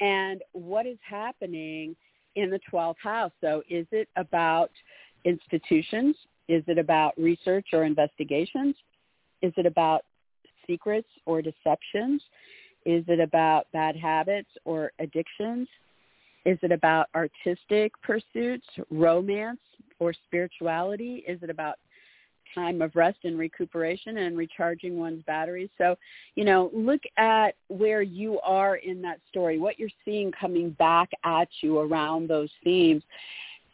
And 0.00 0.42
what 0.52 0.86
is 0.86 0.98
happening 1.08 1.94
in 2.36 2.50
the 2.50 2.60
12th 2.72 2.96
house. 3.02 3.32
So 3.40 3.62
is 3.68 3.86
it 3.92 4.08
about 4.16 4.70
institutions? 5.24 6.16
Is 6.48 6.62
it 6.66 6.78
about 6.78 7.12
research 7.18 7.68
or 7.72 7.84
investigations? 7.84 8.74
Is 9.42 9.52
it 9.56 9.66
about 9.66 10.02
secrets 10.66 11.08
or 11.26 11.42
deceptions? 11.42 12.22
Is 12.84 13.04
it 13.08 13.20
about 13.20 13.66
bad 13.72 13.96
habits 13.96 14.48
or 14.64 14.92
addictions? 14.98 15.68
Is 16.44 16.58
it 16.62 16.72
about 16.72 17.06
artistic 17.14 17.92
pursuits, 18.02 18.66
romance, 18.90 19.60
or 20.02 20.12
spirituality? 20.26 21.24
Is 21.26 21.42
it 21.42 21.50
about 21.50 21.76
time 22.54 22.82
of 22.82 22.94
rest 22.94 23.18
and 23.24 23.38
recuperation 23.38 24.18
and 24.18 24.36
recharging 24.36 24.98
one's 24.98 25.22
batteries? 25.24 25.70
So, 25.78 25.96
you 26.34 26.44
know, 26.44 26.70
look 26.74 27.02
at 27.16 27.54
where 27.68 28.02
you 28.02 28.40
are 28.40 28.76
in 28.76 29.00
that 29.02 29.20
story, 29.30 29.58
what 29.58 29.78
you're 29.78 29.88
seeing 30.04 30.32
coming 30.32 30.70
back 30.70 31.10
at 31.24 31.48
you 31.62 31.78
around 31.78 32.28
those 32.28 32.50
themes 32.62 33.02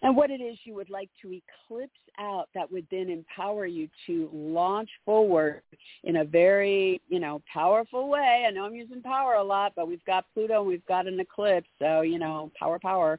and 0.03 0.17
what 0.17 0.31
it 0.31 0.41
is 0.41 0.59
you 0.65 0.75
would 0.75 0.91
like 0.91 1.11
to 1.23 1.33
eclipse 1.33 1.93
out 2.21 2.49
that 2.55 2.71
would 2.71 2.87
then 2.91 3.09
empower 3.09 3.67
you 3.67 3.89
to 4.07 4.29
launch 4.33 4.89
forward 5.05 5.63
in 6.05 6.17
a 6.17 6.25
very, 6.25 7.01
you 7.09 7.21
know, 7.21 7.41
powerful 7.53 8.09
way. 8.09 8.45
I 8.47 8.51
know 8.51 8.65
I'm 8.65 8.75
using 8.75 9.03
power 9.03 9.35
a 9.35 9.45
lot, 9.45 9.73
but 9.75 9.89
we've 9.89 10.05
got 10.05 10.25
Pluto 10.35 10.63
we've 10.63 10.87
got 10.87 11.07
an 11.07 11.19
eclipse, 11.19 11.69
so, 11.79 12.03
you 12.03 12.19
know, 12.19 12.51
power, 12.59 12.79
power. 12.79 13.19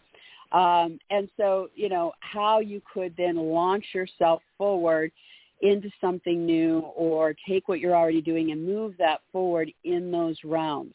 Um, 0.52 1.00
and 1.10 1.30
so, 1.38 1.70
you 1.76 1.90
know, 1.90 2.14
how 2.22 2.60
you 2.60 2.82
could 2.92 3.14
then 3.18 3.36
launch 3.36 3.86
yourself 3.94 4.42
forward 4.58 5.12
into 5.62 5.90
something 6.00 6.46
new 6.46 6.80
or 6.96 7.36
take 7.48 7.68
what 7.68 7.80
you're 7.80 7.96
already 7.96 8.22
doing 8.22 8.52
and 8.52 8.66
move 8.66 8.96
that 8.98 9.22
forward 9.32 9.72
in 9.84 10.12
those 10.12 10.38
realms. 10.44 10.94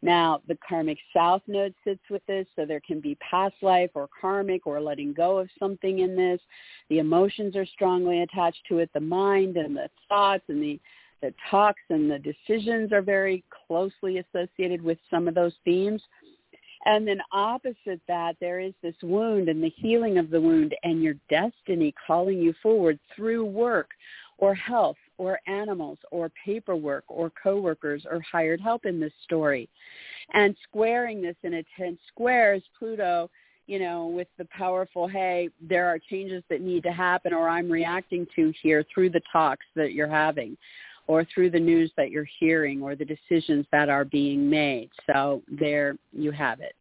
Now, 0.00 0.40
the 0.46 0.56
karmic 0.66 0.98
south 1.14 1.42
node 1.48 1.74
sits 1.82 2.02
with 2.08 2.24
this, 2.26 2.46
so 2.54 2.64
there 2.64 2.80
can 2.80 3.00
be 3.00 3.16
past 3.16 3.56
life 3.62 3.90
or 3.94 4.08
karmic 4.20 4.66
or 4.66 4.80
letting 4.80 5.12
go 5.12 5.38
of 5.38 5.48
something 5.58 5.98
in 5.98 6.14
this. 6.14 6.40
The 6.88 7.00
emotions 7.00 7.56
are 7.56 7.66
strongly 7.66 8.22
attached 8.22 8.60
to 8.68 8.78
it. 8.78 8.90
The 8.94 9.00
mind 9.00 9.56
and 9.56 9.76
the 9.76 9.90
thoughts 10.08 10.44
and 10.48 10.62
the, 10.62 10.78
the 11.20 11.34
talks 11.50 11.82
and 11.90 12.08
the 12.08 12.20
decisions 12.20 12.92
are 12.92 13.02
very 13.02 13.42
closely 13.66 14.18
associated 14.18 14.80
with 14.80 14.98
some 15.10 15.26
of 15.26 15.34
those 15.34 15.54
themes. 15.64 16.00
And 16.84 17.06
then 17.06 17.20
opposite 17.32 18.00
that, 18.06 18.36
there 18.40 18.60
is 18.60 18.72
this 18.82 18.94
wound 19.02 19.48
and 19.48 19.62
the 19.62 19.72
healing 19.76 20.18
of 20.18 20.30
the 20.30 20.40
wound 20.40 20.74
and 20.82 21.02
your 21.02 21.14
destiny 21.28 21.92
calling 22.06 22.38
you 22.38 22.54
forward 22.62 22.98
through 23.14 23.44
work 23.44 23.90
or 24.38 24.54
health 24.54 24.96
or 25.18 25.40
animals 25.46 25.98
or 26.12 26.30
paperwork 26.44 27.04
or 27.08 27.32
coworkers 27.42 28.06
or 28.08 28.20
hired 28.30 28.60
help 28.60 28.86
in 28.86 29.00
this 29.00 29.12
story. 29.24 29.68
And 30.32 30.56
squaring 30.62 31.20
this 31.20 31.36
in 31.42 31.54
a 31.54 31.64
10 31.76 31.98
squares 32.08 32.62
Pluto, 32.78 33.28
you 33.66 33.78
know, 33.78 34.06
with 34.06 34.28
the 34.38 34.46
powerful, 34.46 35.08
hey, 35.08 35.50
there 35.60 35.86
are 35.86 35.98
changes 35.98 36.42
that 36.48 36.62
need 36.62 36.84
to 36.84 36.92
happen 36.92 37.34
or 37.34 37.48
I'm 37.48 37.70
reacting 37.70 38.26
to 38.36 38.52
here 38.62 38.84
through 38.94 39.10
the 39.10 39.20
talks 39.30 39.66
that 39.74 39.92
you're 39.92 40.08
having 40.08 40.56
or 41.08 41.26
through 41.34 41.50
the 41.50 41.58
news 41.58 41.90
that 41.96 42.10
you're 42.10 42.28
hearing 42.38 42.80
or 42.80 42.94
the 42.94 43.04
decisions 43.04 43.66
that 43.72 43.88
are 43.88 44.04
being 44.04 44.48
made. 44.48 44.90
So 45.06 45.42
there 45.48 45.96
you 46.12 46.30
have 46.30 46.60
it. 46.60 46.74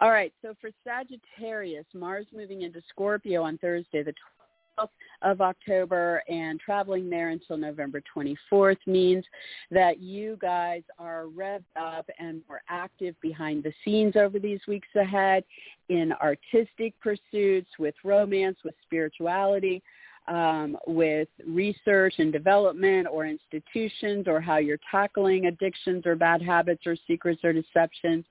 All 0.00 0.10
right, 0.10 0.32
so 0.42 0.54
for 0.60 0.70
Sagittarius, 0.82 1.86
Mars 1.94 2.26
moving 2.34 2.62
into 2.62 2.82
Scorpio 2.88 3.44
on 3.44 3.56
Thursday 3.58 4.02
the 4.02 4.12
12th 4.76 4.88
of 5.20 5.40
October 5.40 6.24
and 6.28 6.58
traveling 6.58 7.08
there 7.08 7.28
until 7.28 7.56
November 7.56 8.02
24th 8.16 8.78
means 8.86 9.24
that 9.70 10.00
you 10.00 10.36
guys 10.40 10.82
are 10.98 11.26
revved 11.26 11.62
up 11.80 12.08
and 12.18 12.42
more 12.48 12.62
active 12.68 13.14
behind 13.20 13.62
the 13.62 13.72
scenes 13.84 14.16
over 14.16 14.40
these 14.40 14.60
weeks 14.66 14.88
ahead 14.96 15.44
in 15.88 16.12
artistic 16.14 16.94
pursuits, 17.00 17.68
with 17.78 17.94
romance, 18.02 18.56
with 18.64 18.74
spirituality, 18.82 19.82
um, 20.28 20.76
with 20.86 21.28
research 21.46 22.14
and 22.18 22.32
development 22.32 23.08
or 23.10 23.26
institutions 23.26 24.26
or 24.28 24.40
how 24.40 24.58
you're 24.58 24.78
tackling 24.90 25.46
addictions 25.46 26.06
or 26.06 26.14
bad 26.14 26.40
habits 26.40 26.86
or 26.86 26.96
secrets 27.06 27.40
or 27.44 27.52
deceptions. 27.52 28.24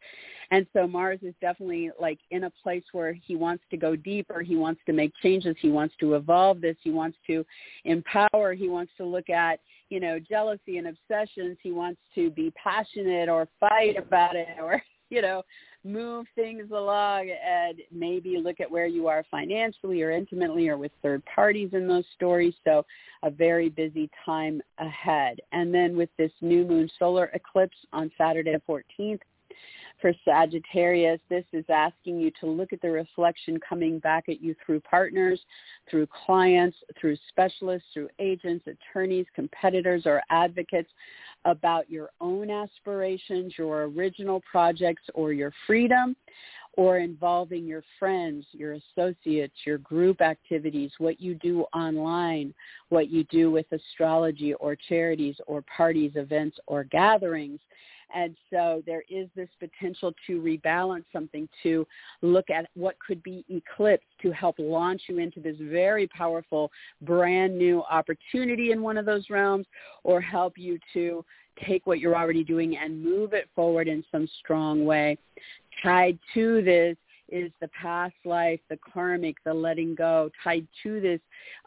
And 0.52 0.68
so 0.74 0.86
Mars 0.86 1.20
is 1.22 1.34
definitely 1.40 1.92
like 2.00 2.20
in 2.32 2.44
a 2.44 2.50
place 2.50 2.84
where 2.92 3.14
he 3.14 3.36
wants 3.36 3.64
to 3.72 3.78
go 3.78 3.96
deeper. 3.96 4.42
He 4.42 4.58
wants 4.58 4.82
to 4.86 4.94
make 4.94 5.14
changes. 5.24 5.56
He 5.60 5.70
wants 5.70 5.96
to 6.02 6.16
evolve 6.16 6.60
this. 6.60 6.76
He 6.82 6.92
wants 6.92 7.18
to 7.28 7.46
empower. 7.86 8.54
He 8.54 8.68
wants 8.68 8.92
to 8.98 9.06
look 9.06 9.30
at, 9.30 9.62
you 9.90 10.02
know, 10.02 10.20
jealousy 10.20 10.78
and 10.78 10.88
obsessions. 10.88 11.58
He 11.64 11.72
wants 11.72 12.02
to 12.16 12.30
be 12.32 12.52
passionate 12.62 13.30
or 13.30 13.48
fight 13.60 13.98
about 13.98 14.36
it 14.36 14.48
or, 14.62 14.82
you 15.12 15.22
know, 15.22 15.44
move 15.84 16.26
things 16.36 16.72
along 16.72 17.30
and 17.30 17.82
maybe 17.92 18.40
look 18.42 18.60
at 18.60 18.72
where 18.72 18.86
you 18.86 19.08
are 19.08 19.26
financially 19.30 20.02
or 20.02 20.12
intimately 20.12 20.70
or 20.70 20.78
with 20.78 20.92
third 21.04 21.22
parties 21.26 21.70
in 21.74 21.88
those 21.88 22.06
stories. 22.16 22.54
So 22.64 22.86
a 23.24 23.30
very 23.30 23.70
busy 23.70 24.10
time 24.26 24.62
ahead. 24.80 25.42
And 25.52 25.74
then 25.74 25.98
with 25.98 26.10
this 26.18 26.32
new 26.42 26.66
moon 26.66 26.90
solar 26.98 27.26
eclipse 27.34 27.78
on 27.94 28.12
Saturday 28.18 28.54
the 28.54 28.82
14th, 29.00 29.20
for 30.02 30.14
Sagittarius, 30.26 31.20
this 31.30 31.46
is 31.54 31.66
asking 31.70 32.20
you 32.20 32.32
to 32.40 32.48
look 32.48 32.74
at 32.74 32.82
the 32.82 32.90
reflection 32.90 33.60
coming 33.68 34.00
back 34.00 34.26
at 34.30 34.42
you 34.42 34.56
through 34.66 34.80
partners, 34.82 35.40
through 35.90 36.08
clients, 36.26 36.76
through 37.00 37.16
specialists, 37.30 37.88
through 37.94 38.10
agents, 38.20 38.66
attorneys, 38.68 39.28
competitors, 39.36 40.04
or 40.06 40.22
advocates 40.30 40.90
about 41.46 41.90
your 41.90 42.10
own 42.20 42.50
aspirations, 42.50 43.54
your 43.58 43.84
original 43.84 44.42
projects, 44.50 45.04
or 45.14 45.34
your 45.34 45.54
freedom, 45.68 46.16
or 46.78 47.00
involving 47.00 47.66
your 47.66 47.84
friends, 48.00 48.46
your 48.54 48.74
associates, 48.74 49.56
your 49.66 49.78
group 49.80 50.22
activities, 50.22 50.92
what 51.00 51.20
you 51.20 51.36
do 51.36 51.62
online, 51.74 52.54
what 52.90 53.10
you 53.10 53.24
do 53.26 53.52
with 53.52 53.66
astrology 53.72 54.54
or 54.56 54.76
charities 54.88 55.36
or 55.48 55.64
parties, 55.64 56.14
events, 56.16 56.58
or 56.68 56.86
gatherings. 56.86 57.60
And 58.16 58.36
so 58.50 58.84
there 58.86 59.04
is 59.10 59.28
this 59.36 59.50
potential 59.60 60.14
to 60.28 60.42
rebalance 60.42 61.06
something, 61.14 61.48
to 61.64 61.86
look 62.22 62.50
at 62.50 62.68
what 62.76 62.96
could 63.06 63.22
be 63.24 63.46
eclipsed 63.50 64.06
to 64.22 64.32
help 64.32 64.56
launch 64.60 65.04
you 65.08 65.18
into 65.20 65.40
this 65.40 65.56
very 65.60 66.08
powerful 66.08 66.72
brand 67.02 67.58
new 67.58 67.84
opportunity 67.90 68.72
in 68.72 68.82
one 68.82 68.98
of 68.98 69.06
those 69.06 69.30
realms 69.30 69.66
or 70.04 70.22
help 70.22 70.58
you 70.58 70.80
to 70.94 71.24
take 71.66 71.86
what 71.86 72.00
you're 72.00 72.16
already 72.16 72.44
doing 72.44 72.78
and 72.78 73.04
move 73.04 73.34
it 73.34 73.50
forward 73.56 73.88
in 73.88 74.04
some 74.12 74.28
strong 74.40 74.86
way. 74.86 75.18
Tied 75.84 76.18
to 76.34 76.62
this 76.62 76.98
is 77.32 77.52
the 77.60 77.70
past 77.70 78.16
life, 78.26 78.60
the 78.70 78.78
karmic, 78.78 79.38
the 79.44 79.54
letting 79.54 79.96
go. 79.96 80.30
Tied 80.44 80.68
to 80.84 81.00
this 81.02 81.20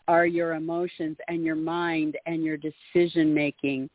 are 0.07 0.27
your 0.27 0.55
emotions 0.55 1.17
and 1.29 1.45
your 1.45 1.57
mind 1.57 2.17
and 2.27 2.45
your 2.45 2.59
decision 2.59 3.35
making. 3.35 3.89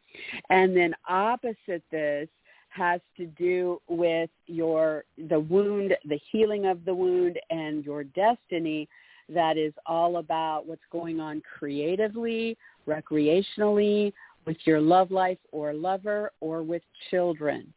And 0.50 0.76
then 0.76 0.94
opposite 1.08 1.84
this 1.92 2.28
has 2.70 3.02
to 3.18 3.26
do 3.26 3.82
with 3.88 4.30
your 4.48 5.04
the 5.30 5.40
wound, 5.40 5.96
the 6.06 6.20
healing 6.32 6.66
of 6.66 6.86
the 6.86 6.94
wound 6.94 7.40
and 7.50 7.84
your 7.84 8.04
destiny 8.04 8.88
that 9.28 9.58
is 9.58 9.74
all 9.86 10.18
about 10.18 10.66
what's 10.66 10.82
going 10.92 11.20
on 11.20 11.42
creatively, 11.58 12.58
recreationally, 12.88 14.12
with 14.46 14.58
your 14.66 14.82
love 14.82 15.12
life 15.12 15.38
or 15.52 15.74
lover 15.74 16.32
or 16.40 16.64
with 16.64 16.82
children. 17.12 17.72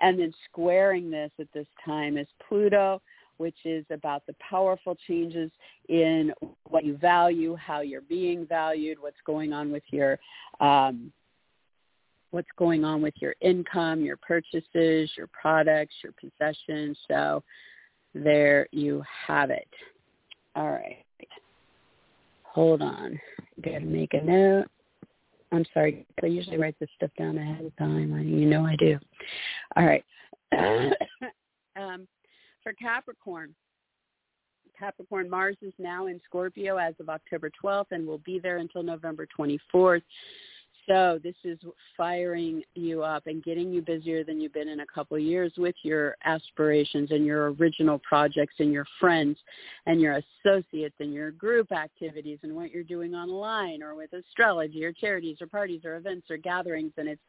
And 0.00 0.18
then 0.18 0.32
squaring 0.48 1.10
this 1.10 1.30
at 1.38 1.48
this 1.52 1.66
time 1.84 2.16
is 2.16 2.26
Pluto, 2.48 3.02
which 3.38 3.56
is 3.64 3.84
about 3.90 4.24
the 4.26 4.34
powerful 4.34 4.96
changes 5.06 5.50
in 5.88 6.32
what 6.68 6.84
you 6.84 6.96
value, 6.96 7.54
how 7.56 7.80
you're 7.80 8.00
being 8.02 8.46
valued, 8.46 8.98
what's 9.00 9.16
going 9.24 9.52
on 9.52 9.70
with 9.72 9.84
your 9.90 10.18
um, 10.60 11.12
what's 12.30 12.48
going 12.58 12.84
on 12.84 13.00
with 13.00 13.14
your 13.20 13.34
income, 13.40 14.02
your 14.02 14.16
purchases, 14.18 15.10
your 15.16 15.28
products, 15.28 15.94
your 16.02 16.12
possessions. 16.12 16.98
So 17.08 17.42
there 18.14 18.66
you 18.72 19.02
have 19.26 19.50
it. 19.50 19.68
All 20.54 20.70
right. 20.70 21.04
Hold 22.42 22.82
on. 22.82 23.18
Got 23.62 23.70
to 23.70 23.80
make 23.80 24.14
a 24.14 24.22
note. 24.22 24.66
I'm 25.52 25.64
sorry. 25.72 26.06
I 26.22 26.26
usually 26.26 26.58
write 26.58 26.76
this 26.80 26.88
stuff 26.96 27.10
down 27.18 27.38
ahead 27.38 27.64
of 27.64 27.76
time. 27.76 28.12
You 28.26 28.46
know 28.46 28.66
I 28.66 28.76
do. 28.76 28.98
All 29.76 29.84
right. 29.86 30.04
um, 31.76 32.06
for 32.66 32.72
Capricorn, 32.72 33.54
Capricorn 34.76 35.30
Mars 35.30 35.56
is 35.62 35.72
now 35.78 36.08
in 36.08 36.20
Scorpio 36.24 36.78
as 36.78 36.94
of 36.98 37.08
October 37.08 37.48
12th 37.62 37.92
and 37.92 38.04
will 38.04 38.18
be 38.18 38.40
there 38.40 38.56
until 38.56 38.82
November 38.82 39.24
24th. 39.38 40.02
So 40.88 41.18
this 41.22 41.34
is 41.42 41.58
firing 41.96 42.62
you 42.74 43.02
up 43.02 43.26
and 43.26 43.42
getting 43.42 43.72
you 43.72 43.82
busier 43.82 44.22
than 44.22 44.40
you've 44.40 44.52
been 44.52 44.68
in 44.68 44.80
a 44.80 44.86
couple 44.86 45.16
of 45.16 45.22
years 45.22 45.52
with 45.56 45.74
your 45.82 46.16
aspirations 46.24 47.10
and 47.10 47.26
your 47.26 47.52
original 47.54 48.00
projects 48.08 48.54
and 48.60 48.72
your 48.72 48.86
friends 49.00 49.36
and 49.86 50.00
your 50.00 50.20
associates 50.44 50.94
and 51.00 51.12
your 51.12 51.32
group 51.32 51.72
activities 51.72 52.38
and 52.44 52.54
what 52.54 52.70
you're 52.70 52.84
doing 52.84 53.14
online 53.14 53.82
or 53.82 53.96
with 53.96 54.12
astrology 54.12 54.84
or 54.84 54.92
charities 54.92 55.38
or 55.40 55.48
parties 55.48 55.80
or 55.84 55.96
events 55.96 56.30
or 56.30 56.36
gatherings. 56.36 56.92
And 56.98 57.08
it's 57.08 57.22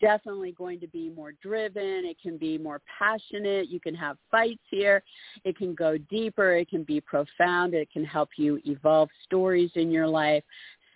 definitely 0.00 0.52
going 0.52 0.80
to 0.80 0.88
be 0.88 1.10
more 1.10 1.32
driven. 1.42 2.06
It 2.06 2.16
can 2.22 2.38
be 2.38 2.56
more 2.56 2.80
passionate. 2.98 3.68
You 3.68 3.78
can 3.78 3.94
have 3.94 4.16
fights 4.30 4.62
here. 4.70 5.02
It 5.44 5.58
can 5.58 5.74
go 5.74 5.98
deeper. 5.98 6.56
It 6.56 6.70
can 6.70 6.82
be 6.82 7.00
profound. 7.00 7.74
It 7.74 7.90
can 7.92 8.04
help 8.04 8.30
you 8.36 8.58
evolve 8.64 9.10
stories 9.24 9.70
in 9.74 9.90
your 9.90 10.06
life. 10.06 10.44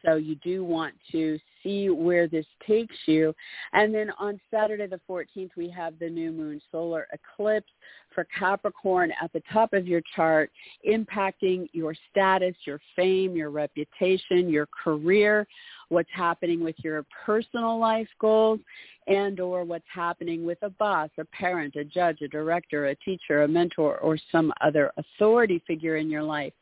So 0.05 0.15
you 0.15 0.37
do 0.37 0.65
want 0.65 0.95
to 1.13 1.39
see 1.67 1.91
where 1.91 2.29
this 2.29 2.47
takes 2.67 2.97
you. 3.07 3.35
And 3.73 3.95
then 3.95 4.11
on 4.19 4.41
Saturday 4.51 4.87
the 4.87 5.01
14th, 5.09 5.51
we 5.57 5.69
have 5.71 5.99
the 5.99 6.09
new 6.09 6.31
moon 6.31 6.61
solar 6.71 7.09
eclipse 7.13 7.71
for 8.15 8.27
Capricorn 8.39 9.13
at 9.23 9.33
the 9.33 9.43
top 9.53 9.73
of 9.73 9.87
your 9.87 10.01
chart, 10.15 10.51
impacting 10.89 11.69
your 11.73 11.95
status, 12.11 12.55
your 12.65 12.81
fame, 12.95 13.37
your 13.37 13.51
reputation, 13.51 14.49
your 14.49 14.67
career, 14.67 15.47
what's 15.89 16.09
happening 16.15 16.63
with 16.63 16.77
your 16.83 17.05
personal 17.25 17.79
life 17.79 18.09
goals, 18.21 18.61
and 19.07 19.39
or 19.39 19.65
what's 19.65 19.85
happening 19.93 20.45
with 20.45 20.59
a 20.63 20.71
boss, 20.71 21.11
a 21.19 21.25
parent, 21.27 21.77
a 21.77 21.85
judge, 21.85 22.23
a 22.23 22.29
director, 22.29 22.87
a 22.87 22.97
teacher, 22.97 23.43
a 23.43 23.49
mentor, 23.49 23.99
or 23.99 24.19
some 24.33 24.53
other 24.61 24.91
authority 24.97 25.63
figure 25.67 25.97
in 25.97 26.11
your 26.11 26.23
life. 26.23 26.53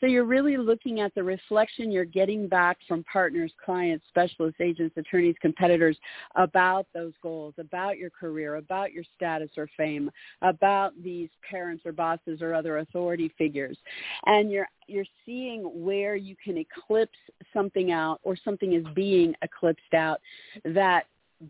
So 0.00 0.06
you're 0.06 0.24
really 0.24 0.56
looking 0.56 1.00
at 1.00 1.14
the 1.14 1.22
reflection 1.22 1.90
you're 1.90 2.04
getting 2.04 2.48
back 2.48 2.78
from 2.86 3.04
partners, 3.04 3.52
clients, 3.64 4.04
specialists, 4.08 4.60
agents, 4.60 4.96
attorneys, 4.96 5.36
competitors 5.40 5.96
about 6.34 6.86
those 6.94 7.12
goals, 7.22 7.54
about 7.58 7.96
your 7.98 8.10
career, 8.10 8.56
about 8.56 8.92
your 8.92 9.04
status 9.14 9.50
or 9.56 9.68
fame, 9.76 10.10
about 10.42 10.92
these 11.02 11.30
parents 11.48 11.84
or 11.86 11.92
bosses 11.92 12.42
or 12.42 12.54
other 12.54 12.78
authority 12.78 13.32
figures. 13.38 13.78
And 14.26 14.50
you're 14.50 14.68
you're 14.86 15.04
seeing 15.24 15.62
where 15.62 16.14
you 16.14 16.36
can 16.42 16.56
eclipse 16.58 17.18
something 17.52 17.90
out 17.90 18.20
or 18.22 18.36
something 18.36 18.74
is 18.74 18.84
being 18.94 19.34
eclipsed 19.42 19.94
out 19.94 20.20
that 20.64 21.06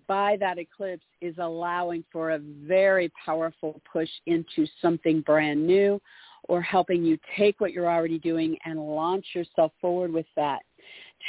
by 0.07 0.36
that 0.40 0.59
eclipse 0.59 1.05
is 1.20 1.34
allowing 1.38 2.05
for 2.11 2.32
a 2.32 2.38
very 2.38 3.11
powerful 3.24 3.80
push 3.90 4.09
into 4.26 4.66
something 4.80 5.20
brand 5.20 5.64
new 5.64 6.01
or 6.49 6.62
helping 6.62 7.05
you 7.05 7.18
take 7.36 7.61
what 7.61 7.72
you're 7.72 7.90
already 7.90 8.18
doing 8.18 8.57
and 8.64 8.80
launch 8.80 9.26
yourself 9.34 9.72
forward 9.80 10.12
with 10.12 10.26
that. 10.36 10.61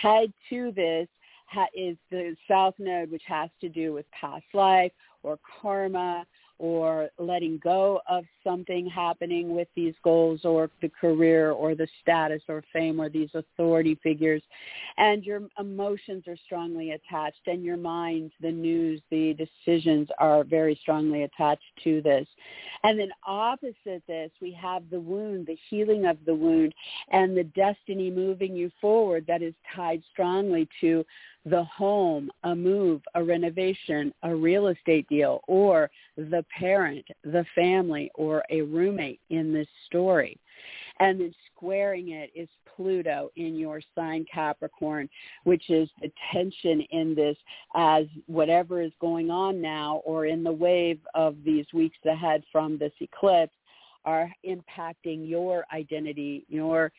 Tied 0.02 0.32
to 0.50 0.72
this 0.72 1.08
is 1.74 1.98
the 2.12 2.36
South 2.48 2.76
Node, 2.78 3.10
which 3.10 3.24
has 3.28 3.50
to 3.62 3.70
do 3.70 3.94
with 3.94 4.06
past 4.12 4.46
life 4.54 4.92
or 5.24 5.40
karma 5.62 6.26
or 6.60 7.10
letting 7.20 7.60
go 7.64 8.02
of 8.10 8.26
something 8.44 8.88
happening 8.88 9.56
with 9.56 9.68
these 9.76 9.94
goals 10.04 10.42
or 10.44 10.70
the 10.82 10.90
career 10.90 11.52
or 11.52 11.76
the 11.76 11.88
status 12.02 12.42
or 12.50 12.64
fame 12.74 13.00
or 13.00 13.10
these 13.10 13.30
authority 13.34 14.00
figures. 14.02 14.42
And 14.98 15.24
your 15.24 15.42
emotions 15.60 16.24
are 16.28 16.38
strongly 16.46 16.92
attached 16.92 17.48
and 17.48 17.64
your 17.64 17.78
mind, 17.78 18.32
the 18.42 18.52
news, 18.52 19.02
the 19.12 19.36
decisions 19.36 20.10
are 20.20 20.44
very 20.44 20.78
strongly 20.82 21.24
attached 21.24 21.64
to 21.84 22.02
this. 22.02 22.28
And 22.84 23.00
then 23.00 23.10
opposite 23.26 24.04
this, 24.08 24.32
we 24.42 24.52
have 24.54 24.90
the 24.90 25.00
wound, 25.00 25.48
the 25.48 25.58
healing 25.70 26.06
of 26.06 26.18
the 26.26 26.36
wound 26.36 26.74
and 27.12 27.38
the 27.38 27.44
destiny 27.44 28.10
moving 28.10 28.56
you 28.56 28.72
forward 28.82 29.26
that 29.28 29.42
is 29.42 29.54
tied 29.76 30.02
strongly 30.12 30.68
to 30.82 31.06
the 31.50 31.64
home, 31.64 32.30
a 32.44 32.56
move, 32.56 33.02
a 33.16 33.24
renovation, 33.24 34.14
a 34.24 34.36
real 34.36 34.68
estate 34.68 35.08
deal, 35.08 35.42
or 35.48 35.90
the 36.18 36.44
parent, 36.58 37.06
the 37.24 37.46
family, 37.56 38.12
or 38.16 38.44
a 38.50 38.62
roommate 38.62 39.22
in 39.30 39.54
this 39.54 39.68
story. 39.86 40.38
And 41.00 41.20
then 41.20 41.34
squaring 41.56 42.10
it 42.10 42.32
is 42.36 42.50
Pluto 42.76 43.32
in 43.36 43.56
your 43.56 43.82
sign 43.96 44.26
Capricorn, 44.32 45.10
which 45.44 45.70
is 45.70 45.90
the 46.02 46.12
tension 46.32 46.82
in 46.92 47.16
this 47.16 47.38
as 47.76 48.06
whatever 48.26 48.82
is 48.82 48.92
going 49.00 49.30
on 49.32 49.62
now 49.62 50.02
or 50.06 50.26
in 50.26 50.44
the 50.44 50.52
wave 50.52 51.00
of 51.16 51.36
these 51.44 51.66
weeks 51.74 51.98
ahead 52.06 52.44
from 52.52 52.78
this 52.78 52.94
eclipse 53.00 53.54
are 54.08 54.32
impacting 54.48 55.30
your 55.30 55.66
identity, 55.74 56.46
your 56.48 56.94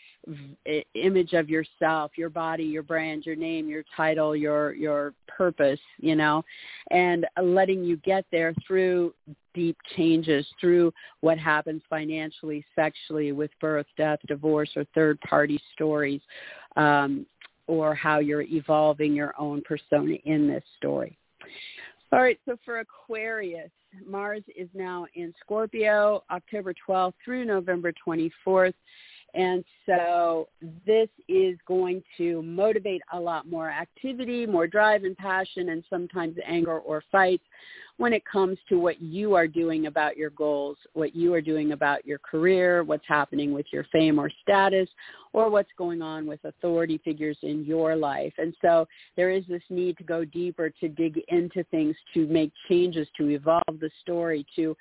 image 0.94 1.32
of 1.32 1.48
yourself, 1.48 2.12
your 2.16 2.28
body, 2.28 2.64
your 2.64 2.82
brand, 2.82 3.24
your 3.24 3.34
name, 3.34 3.66
your 3.66 3.82
title, 3.96 4.36
your 4.36 4.74
your 4.74 5.14
purpose, 5.26 5.80
you 5.98 6.14
know, 6.14 6.44
and 6.90 7.26
letting 7.42 7.82
you 7.82 7.96
get 7.96 8.26
there 8.30 8.54
through 8.66 9.14
deep 9.54 9.76
changes, 9.96 10.46
through 10.60 10.92
what 11.20 11.38
happens 11.38 11.80
financially, 11.88 12.62
sexually, 12.76 13.32
with 13.32 13.50
birth, 13.58 13.86
death, 13.96 14.18
divorce, 14.28 14.70
or 14.76 14.84
third 14.94 15.18
party 15.22 15.58
stories, 15.72 16.20
um, 16.76 17.24
or 17.66 17.94
how 17.94 18.18
you're 18.18 18.42
evolving 18.42 19.14
your 19.14 19.34
own 19.38 19.62
persona 19.62 20.14
in 20.26 20.46
this 20.46 20.62
story. 20.76 21.16
All 22.10 22.22
right, 22.22 22.40
so 22.46 22.56
for 22.64 22.78
Aquarius, 22.78 23.70
Mars 24.06 24.42
is 24.56 24.68
now 24.72 25.06
in 25.14 25.34
Scorpio, 25.40 26.24
October 26.30 26.72
12th 26.88 27.12
through 27.22 27.44
November 27.44 27.92
24th. 28.06 28.72
And 29.34 29.64
so 29.86 30.48
this 30.86 31.08
is 31.28 31.58
going 31.66 32.02
to 32.16 32.42
motivate 32.42 33.02
a 33.12 33.20
lot 33.20 33.46
more 33.48 33.70
activity, 33.70 34.46
more 34.46 34.66
drive 34.66 35.04
and 35.04 35.16
passion, 35.16 35.68
and 35.68 35.84
sometimes 35.90 36.36
anger 36.46 36.78
or 36.78 37.02
fights 37.12 37.44
when 37.98 38.12
it 38.12 38.22
comes 38.24 38.56
to 38.68 38.78
what 38.78 39.02
you 39.02 39.34
are 39.34 39.48
doing 39.48 39.86
about 39.86 40.16
your 40.16 40.30
goals, 40.30 40.76
what 40.94 41.16
you 41.16 41.34
are 41.34 41.40
doing 41.40 41.72
about 41.72 42.06
your 42.06 42.18
career, 42.18 42.84
what's 42.84 43.06
happening 43.08 43.52
with 43.52 43.66
your 43.72 43.84
fame 43.92 44.20
or 44.20 44.30
status, 44.40 44.88
or 45.32 45.50
what's 45.50 45.70
going 45.76 46.00
on 46.00 46.24
with 46.26 46.38
authority 46.44 47.00
figures 47.04 47.36
in 47.42 47.64
your 47.64 47.96
life. 47.96 48.32
And 48.38 48.54
so 48.62 48.86
there 49.16 49.30
is 49.30 49.44
this 49.48 49.62
need 49.68 49.98
to 49.98 50.04
go 50.04 50.24
deeper, 50.24 50.70
to 50.80 50.88
dig 50.88 51.20
into 51.28 51.64
things, 51.64 51.96
to 52.14 52.26
make 52.28 52.52
changes, 52.68 53.08
to 53.18 53.28
evolve 53.30 53.80
the 53.80 53.90
story, 54.00 54.46
to 54.54 54.76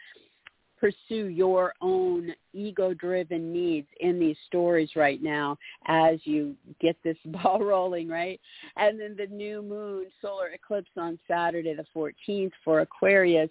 pursue 0.80 1.28
your 1.28 1.74
own 1.82 2.34
ego-driven 2.54 3.52
needs 3.52 3.88
in 4.00 4.20
these 4.20 4.38
stories 4.48 4.90
right 4.96 5.22
now 5.22 5.58
as 5.88 6.20
you 6.24 6.56
get 6.80 6.96
this 7.04 7.18
ball 7.26 7.60
rolling, 7.64 8.08
right? 8.08 8.40
And 8.76 9.00
then 9.00 9.16
the 9.18 9.28
new 9.28 9.62
moon 9.62 10.08
solar 10.22 10.48
eclipse 10.48 10.92
on 10.98 11.20
Saturday 11.28 11.76
the 11.76 11.86
14th 11.96 12.52
for 12.64 12.82
Aquarius 12.82 13.50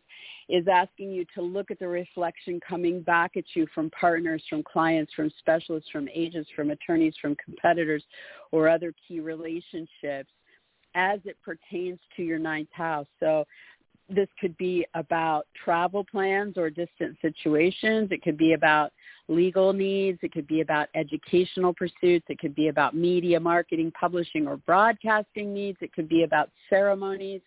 is 0.48 0.66
asking 0.72 1.10
you 1.10 1.24
to 1.34 1.42
look 1.42 1.70
at 1.70 1.78
the 1.78 1.88
reflection 1.88 2.60
coming 2.66 3.02
back 3.02 3.32
at 3.36 3.44
you 3.54 3.66
from 3.74 3.90
partners, 3.90 4.42
from 4.48 4.62
clients, 4.62 5.12
from 5.14 5.30
specialists, 5.38 5.90
from 5.90 6.08
agents, 6.14 6.48
from 6.54 6.70
attorneys, 6.70 7.14
from 7.20 7.36
competitors, 7.44 8.04
or 8.52 8.68
other 8.68 8.94
key 9.06 9.20
relationships 9.20 10.30
as 10.94 11.20
it 11.24 11.36
pertains 11.44 11.98
to 12.16 12.22
your 12.22 12.38
ninth 12.38 12.72
house. 12.72 13.06
So 13.20 13.44
this 14.08 14.28
could 14.40 14.56
be 14.56 14.86
about 14.94 15.46
travel 15.64 16.04
plans 16.04 16.56
or 16.56 16.70
distant 16.70 17.16
situations. 17.20 18.08
It 18.10 18.22
could 18.22 18.36
be 18.36 18.52
about 18.52 18.92
legal 19.28 19.72
needs. 19.72 20.18
It 20.22 20.32
could 20.32 20.46
be 20.46 20.60
about 20.60 20.88
educational 20.94 21.74
pursuits. 21.74 22.26
It 22.28 22.38
could 22.38 22.54
be 22.54 22.68
about 22.68 22.94
media, 22.94 23.40
marketing, 23.40 23.92
publishing, 23.98 24.46
or 24.46 24.58
broadcasting 24.58 25.52
needs. 25.52 25.78
It 25.80 25.92
could 25.92 26.08
be 26.08 26.22
about 26.22 26.50
ceremonies. 26.70 27.40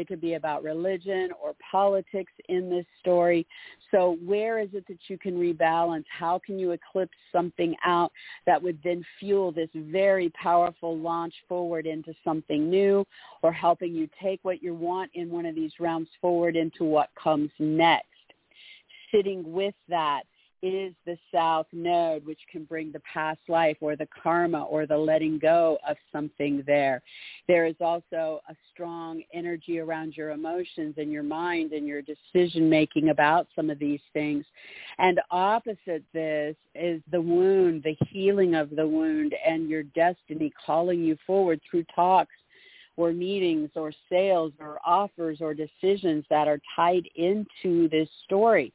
It 0.00 0.08
could 0.08 0.20
be 0.20 0.34
about 0.34 0.62
religion 0.62 1.30
or 1.42 1.54
politics 1.70 2.32
in 2.48 2.70
this 2.70 2.86
story. 2.98 3.46
So 3.90 4.16
where 4.24 4.58
is 4.58 4.70
it 4.72 4.86
that 4.88 4.98
you 5.08 5.18
can 5.18 5.34
rebalance? 5.34 6.04
How 6.08 6.40
can 6.44 6.58
you 6.58 6.70
eclipse 6.70 7.16
something 7.30 7.76
out 7.84 8.10
that 8.46 8.62
would 8.62 8.78
then 8.82 9.04
fuel 9.18 9.52
this 9.52 9.68
very 9.74 10.30
powerful 10.30 10.96
launch 10.96 11.34
forward 11.48 11.86
into 11.86 12.14
something 12.24 12.70
new 12.70 13.06
or 13.42 13.52
helping 13.52 13.94
you 13.94 14.08
take 14.22 14.40
what 14.42 14.62
you 14.62 14.74
want 14.74 15.10
in 15.14 15.30
one 15.30 15.44
of 15.44 15.54
these 15.54 15.72
rounds 15.78 16.08
forward 16.20 16.56
into 16.56 16.84
what 16.84 17.10
comes 17.22 17.50
next? 17.58 18.06
Sitting 19.12 19.52
with 19.52 19.74
that 19.88 20.22
is 20.62 20.92
the 21.06 21.16
south 21.32 21.66
node, 21.72 22.24
which 22.26 22.40
can 22.50 22.64
bring 22.64 22.92
the 22.92 23.00
past 23.00 23.40
life 23.48 23.76
or 23.80 23.96
the 23.96 24.08
karma 24.22 24.64
or 24.64 24.86
the 24.86 24.96
letting 24.96 25.38
go 25.38 25.78
of 25.88 25.96
something 26.12 26.62
there. 26.66 27.02
There 27.48 27.66
is 27.66 27.76
also 27.80 28.40
a 28.48 28.54
strong 28.72 29.22
energy 29.32 29.78
around 29.78 30.16
your 30.16 30.30
emotions 30.30 30.94
and 30.98 31.10
your 31.10 31.22
mind 31.22 31.72
and 31.72 31.86
your 31.86 32.02
decision 32.02 32.68
making 32.68 33.08
about 33.08 33.46
some 33.56 33.70
of 33.70 33.78
these 33.78 34.00
things. 34.12 34.44
And 34.98 35.20
opposite 35.30 36.04
this 36.12 36.56
is 36.74 37.00
the 37.10 37.20
wound, 37.20 37.82
the 37.82 37.96
healing 38.08 38.54
of 38.54 38.70
the 38.70 38.86
wound 38.86 39.34
and 39.46 39.68
your 39.68 39.82
destiny 39.82 40.52
calling 40.66 41.02
you 41.02 41.16
forward 41.26 41.60
through 41.70 41.84
talks 41.94 42.34
or 42.96 43.12
meetings 43.12 43.70
or 43.76 43.92
sales 44.10 44.52
or 44.60 44.78
offers 44.84 45.38
or 45.40 45.54
decisions 45.54 46.24
that 46.28 46.48
are 46.48 46.60
tied 46.76 47.08
into 47.16 47.88
this 47.88 48.08
story 48.24 48.72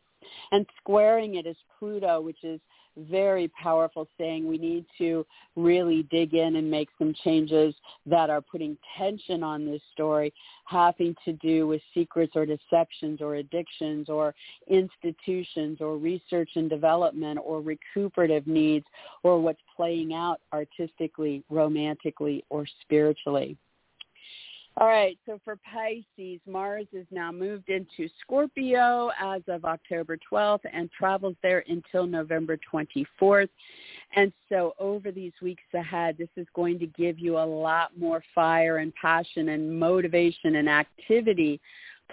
and 0.51 0.65
squaring 0.78 1.36
it 1.36 1.45
is 1.45 1.57
Pluto, 1.80 2.21
which 2.21 2.43
is 2.43 2.59
very 2.97 3.49
powerful 3.61 4.07
saying 4.17 4.47
we 4.47 4.57
need 4.57 4.86
to 4.97 5.26
really 5.55 6.03
dig 6.11 6.34
in 6.34 6.55
and 6.55 6.69
make 6.69 6.89
some 6.97 7.13
changes 7.23 7.76
that 8.05 8.30
are 8.30 8.41
putting 8.41 8.78
tension 8.97 9.43
on 9.43 9.65
this 9.65 9.82
story 9.91 10.34
having 10.65 11.15
to 11.26 11.34
do 11.34 11.67
with 11.67 11.82
secrets 11.93 12.34
or 12.36 12.45
deceptions 12.45 13.21
or 13.21 13.36
addictions 13.36 14.09
or 14.09 14.34
institutions 14.67 15.80
or 15.82 15.97
research 15.97 16.49
and 16.55 16.69
development 16.69 17.39
or 17.43 17.61
recuperative 17.61 18.47
needs 18.47 18.86
or 19.23 19.39
what's 19.39 19.61
playing 19.76 20.13
out 20.13 20.39
artistically, 20.53 21.43
romantically, 21.49 22.43
or 22.49 22.65
spiritually. 22.82 23.57
All 24.78 24.88
right, 24.88 25.17
so 25.26 25.39
for 25.45 25.57
Pisces, 25.73 26.41
Mars 26.45 26.88
is 26.91 27.05
now 27.09 27.32
moved 27.32 27.69
into 27.69 28.09
Scorpio 28.19 29.09
as 29.17 29.41
of 29.47 29.63
October 29.63 30.17
12th 30.30 30.65
and 30.73 30.91
travels 30.91 31.38
there 31.41 31.63
until 31.69 32.05
November 32.05 32.59
24th. 32.73 33.47
And 34.17 34.34
so 34.49 34.73
over 34.78 35.13
these 35.13 35.32
weeks 35.41 35.63
ahead, 35.73 36.17
this 36.17 36.28
is 36.36 36.45
going 36.53 36.78
to 36.80 36.88
give 36.88 37.19
you 37.19 37.38
a 37.38 37.45
lot 37.45 37.97
more 37.97 38.21
fire 38.34 38.80
and 38.80 38.93
passion 38.95 39.47
and 39.49 39.80
motivation 39.80 40.55
and 40.55 40.67
activity 40.67 41.61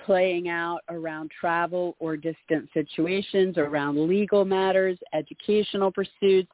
playing 0.04 0.48
out 0.48 0.80
around 0.88 1.30
travel 1.38 1.96
or 1.98 2.16
distant 2.16 2.68
situations, 2.74 3.58
around 3.58 4.08
legal 4.08 4.44
matters, 4.44 4.98
educational 5.12 5.92
pursuits, 5.92 6.50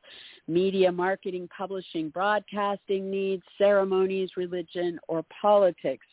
media 0.48 0.90
marketing, 0.90 1.48
publishing, 1.56 2.08
broadcasting 2.08 3.10
needs, 3.10 3.42
ceremonies, 3.58 4.30
religion, 4.36 4.98
or 5.08 5.24
politics. 5.40 6.06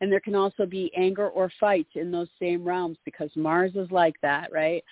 And 0.00 0.10
there 0.10 0.20
can 0.20 0.34
also 0.34 0.66
be 0.66 0.92
anger 0.96 1.28
or 1.28 1.50
fights 1.58 1.90
in 1.94 2.10
those 2.10 2.28
same 2.40 2.64
realms 2.64 2.98
because 3.04 3.30
Mars 3.36 3.72
is 3.74 3.90
like 3.90 4.14
that, 4.22 4.52
right? 4.52 4.82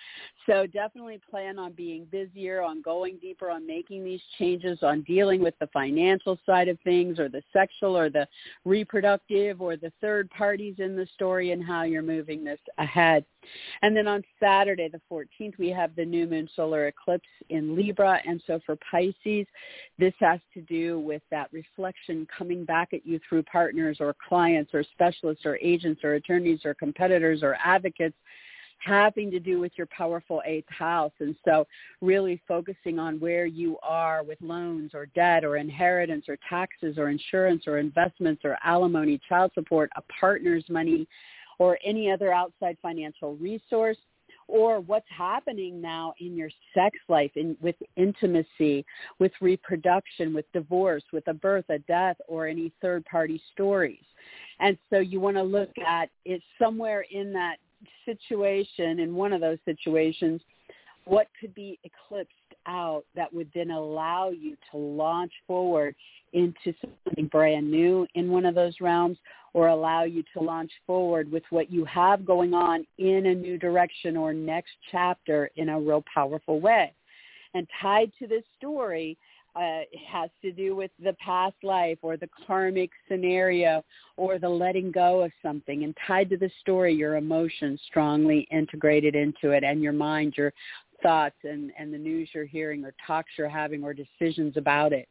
So 0.49 0.65
definitely 0.65 1.21
plan 1.29 1.59
on 1.59 1.73
being 1.73 2.07
busier, 2.11 2.63
on 2.63 2.81
going 2.81 3.19
deeper, 3.21 3.51
on 3.51 3.67
making 3.67 4.03
these 4.03 4.21
changes, 4.39 4.79
on 4.81 5.03
dealing 5.03 5.43
with 5.43 5.53
the 5.59 5.67
financial 5.67 6.39
side 6.43 6.67
of 6.67 6.79
things 6.83 7.19
or 7.19 7.29
the 7.29 7.43
sexual 7.53 7.95
or 7.95 8.09
the 8.09 8.27
reproductive 8.65 9.61
or 9.61 9.77
the 9.77 9.93
third 10.01 10.27
parties 10.31 10.73
in 10.79 10.95
the 10.95 11.07
story 11.13 11.51
and 11.51 11.63
how 11.63 11.83
you're 11.83 12.01
moving 12.01 12.43
this 12.43 12.59
ahead. 12.79 13.25
And 13.83 13.95
then 13.95 14.07
on 14.07 14.23
Saturday, 14.39 14.89
the 14.89 15.01
14th, 15.11 15.59
we 15.59 15.69
have 15.69 15.95
the 15.95 16.05
new 16.05 16.25
moon 16.25 16.49
solar 16.55 16.87
eclipse 16.87 17.29
in 17.49 17.75
Libra. 17.75 18.19
And 18.25 18.41
so 18.47 18.59
for 18.65 18.75
Pisces, 18.89 19.45
this 19.99 20.15
has 20.19 20.39
to 20.55 20.61
do 20.61 20.99
with 20.99 21.21
that 21.29 21.53
reflection 21.53 22.27
coming 22.35 22.65
back 22.65 22.89
at 22.93 23.05
you 23.05 23.19
through 23.29 23.43
partners 23.43 23.97
or 23.99 24.15
clients 24.27 24.73
or 24.73 24.83
specialists 24.83 25.45
or 25.45 25.59
agents 25.61 26.03
or 26.03 26.15
attorneys 26.15 26.65
or 26.65 26.73
competitors 26.73 27.43
or 27.43 27.55
advocates 27.63 28.17
having 28.79 29.29
to 29.31 29.39
do 29.39 29.59
with 29.59 29.71
your 29.77 29.87
powerful 29.87 30.41
eighth 30.45 30.69
house. 30.69 31.11
And 31.19 31.35
so 31.45 31.67
really 32.01 32.41
focusing 32.47 32.99
on 32.99 33.19
where 33.19 33.45
you 33.45 33.77
are 33.83 34.23
with 34.23 34.41
loans 34.41 34.91
or 34.93 35.07
debt 35.07 35.43
or 35.43 35.57
inheritance 35.57 36.25
or 36.27 36.37
taxes 36.47 36.97
or 36.97 37.09
insurance 37.09 37.63
or 37.67 37.77
investments 37.77 38.41
or 38.45 38.57
alimony, 38.63 39.19
child 39.27 39.51
support, 39.53 39.89
a 39.95 40.01
partner's 40.19 40.65
money, 40.69 41.07
or 41.59 41.77
any 41.83 42.09
other 42.09 42.33
outside 42.33 42.77
financial 42.81 43.35
resource 43.35 43.97
or 44.49 44.79
what's 44.79 45.05
happening 45.15 45.79
now 45.79 46.13
in 46.19 46.35
your 46.35 46.49
sex 46.73 46.97
life 47.07 47.31
in 47.35 47.55
with 47.61 47.75
intimacy 47.97 48.83
with 49.19 49.31
reproduction 49.41 50.33
with 50.33 50.51
divorce 50.53 51.03
with 51.13 51.27
a 51.27 51.33
birth 51.33 51.65
a 51.69 51.77
death 51.79 52.17
or 52.27 52.47
any 52.47 52.71
third 52.81 53.05
party 53.05 53.41
stories 53.53 54.03
and 54.59 54.77
so 54.89 54.99
you 54.99 55.19
want 55.19 55.37
to 55.37 55.43
look 55.43 55.69
at 55.85 56.09
it 56.25 56.41
somewhere 56.57 57.05
in 57.11 57.31
that 57.31 57.57
situation 58.05 58.99
in 58.99 59.15
one 59.15 59.33
of 59.33 59.41
those 59.41 59.57
situations 59.65 60.41
what 61.05 61.27
could 61.39 61.53
be 61.55 61.79
eclipsed 61.83 62.33
out 62.67 63.03
that 63.15 63.33
would 63.33 63.49
then 63.55 63.71
allow 63.71 64.29
you 64.29 64.55
to 64.71 64.77
launch 64.77 65.31
forward 65.47 65.95
into 66.33 66.73
something 66.81 67.25
brand 67.27 67.69
new 67.69 68.05
in 68.13 68.29
one 68.29 68.45
of 68.45 68.53
those 68.53 68.75
realms 68.79 69.17
or 69.53 69.69
allow 69.69 70.03
you 70.03 70.23
to 70.33 70.39
launch 70.39 70.71
forward 70.85 71.31
with 71.31 71.43
what 71.49 71.71
you 71.71 71.83
have 71.85 72.25
going 72.25 72.53
on 72.53 72.85
in 72.99 73.25
a 73.25 73.33
new 73.33 73.57
direction 73.57 74.15
or 74.15 74.33
next 74.33 74.71
chapter 74.91 75.49
in 75.55 75.69
a 75.69 75.79
real 75.79 76.03
powerful 76.13 76.59
way. 76.59 76.93
And 77.55 77.67
tied 77.81 78.11
to 78.19 78.27
this 78.27 78.43
story 78.57 79.17
uh, 79.55 79.81
has 80.07 80.29
to 80.41 80.51
do 80.51 80.75
with 80.75 80.91
the 81.03 81.13
past 81.13 81.55
life 81.63 81.97
or 82.01 82.17
the 82.17 82.29
karmic 82.45 82.91
scenario 83.09 83.83
or 84.17 84.39
the 84.39 84.49
letting 84.49 84.91
go 84.91 85.21
of 85.21 85.31
something. 85.41 85.83
And 85.83 85.95
tied 86.07 86.29
to 86.29 86.37
the 86.37 86.51
story, 86.61 86.93
your 86.93 87.15
emotions 87.15 87.81
strongly 87.87 88.47
integrated 88.51 89.15
into 89.15 89.51
it 89.51 89.63
and 89.63 89.81
your 89.81 89.93
mind, 89.93 90.35
your 90.37 90.53
thoughts 91.01 91.37
and, 91.43 91.71
and 91.77 91.93
the 91.93 91.97
news 91.97 92.29
you're 92.33 92.45
hearing 92.45 92.83
or 92.83 92.93
talks 93.05 93.31
you're 93.37 93.49
having 93.49 93.83
or 93.83 93.93
decisions 93.93 94.57
about 94.57 94.93
it. 94.93 95.07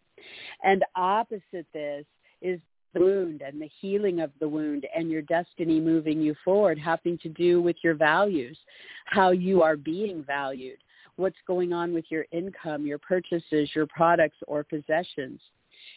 And 0.62 0.84
opposite 0.96 1.66
this 1.72 2.04
is 2.42 2.60
the 2.94 3.00
wound 3.00 3.42
and 3.42 3.60
the 3.60 3.70
healing 3.80 4.20
of 4.20 4.30
the 4.40 4.48
wound 4.48 4.86
and 4.96 5.10
your 5.10 5.22
destiny 5.22 5.80
moving 5.80 6.20
you 6.20 6.34
forward 6.44 6.78
having 6.78 7.18
to 7.18 7.28
do 7.28 7.60
with 7.60 7.76
your 7.82 7.94
values, 7.94 8.58
how 9.06 9.30
you 9.30 9.62
are 9.62 9.76
being 9.76 10.24
valued, 10.24 10.78
what's 11.18 11.36
going 11.46 11.72
on 11.72 11.92
with 11.92 12.04
your 12.08 12.26
income, 12.32 12.86
your 12.86 12.98
purchases, 12.98 13.70
your 13.74 13.86
products 13.86 14.36
or 14.46 14.64
possessions. 14.64 15.40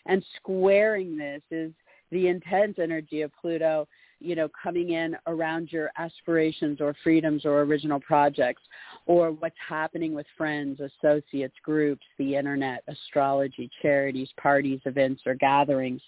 And 0.06 0.24
squaring 0.38 1.18
this 1.18 1.42
is 1.52 1.72
the 2.12 2.28
intense 2.28 2.78
energy 2.80 3.22
of 3.22 3.32
Pluto 3.40 3.88
you 4.22 4.36
know, 4.36 4.48
coming 4.62 4.92
in 4.92 5.18
around 5.28 5.72
your 5.72 5.92
aspirations 5.98 6.80
or 6.80 6.96
freedoms 7.04 7.44
or 7.44 7.62
original 7.62 8.00
projects 8.00 8.62
or 9.08 9.32
what's 9.32 9.56
happening 9.68 10.14
with 10.14 10.28
friends, 10.38 10.80
associates, 10.80 11.56
groups, 11.64 12.06
the 12.20 12.36
internet, 12.36 12.84
astrology, 12.88 13.70
charities, 13.82 14.30
parties, 14.40 14.80
events, 14.86 15.24
or 15.26 15.34
gatherings, 15.34 16.02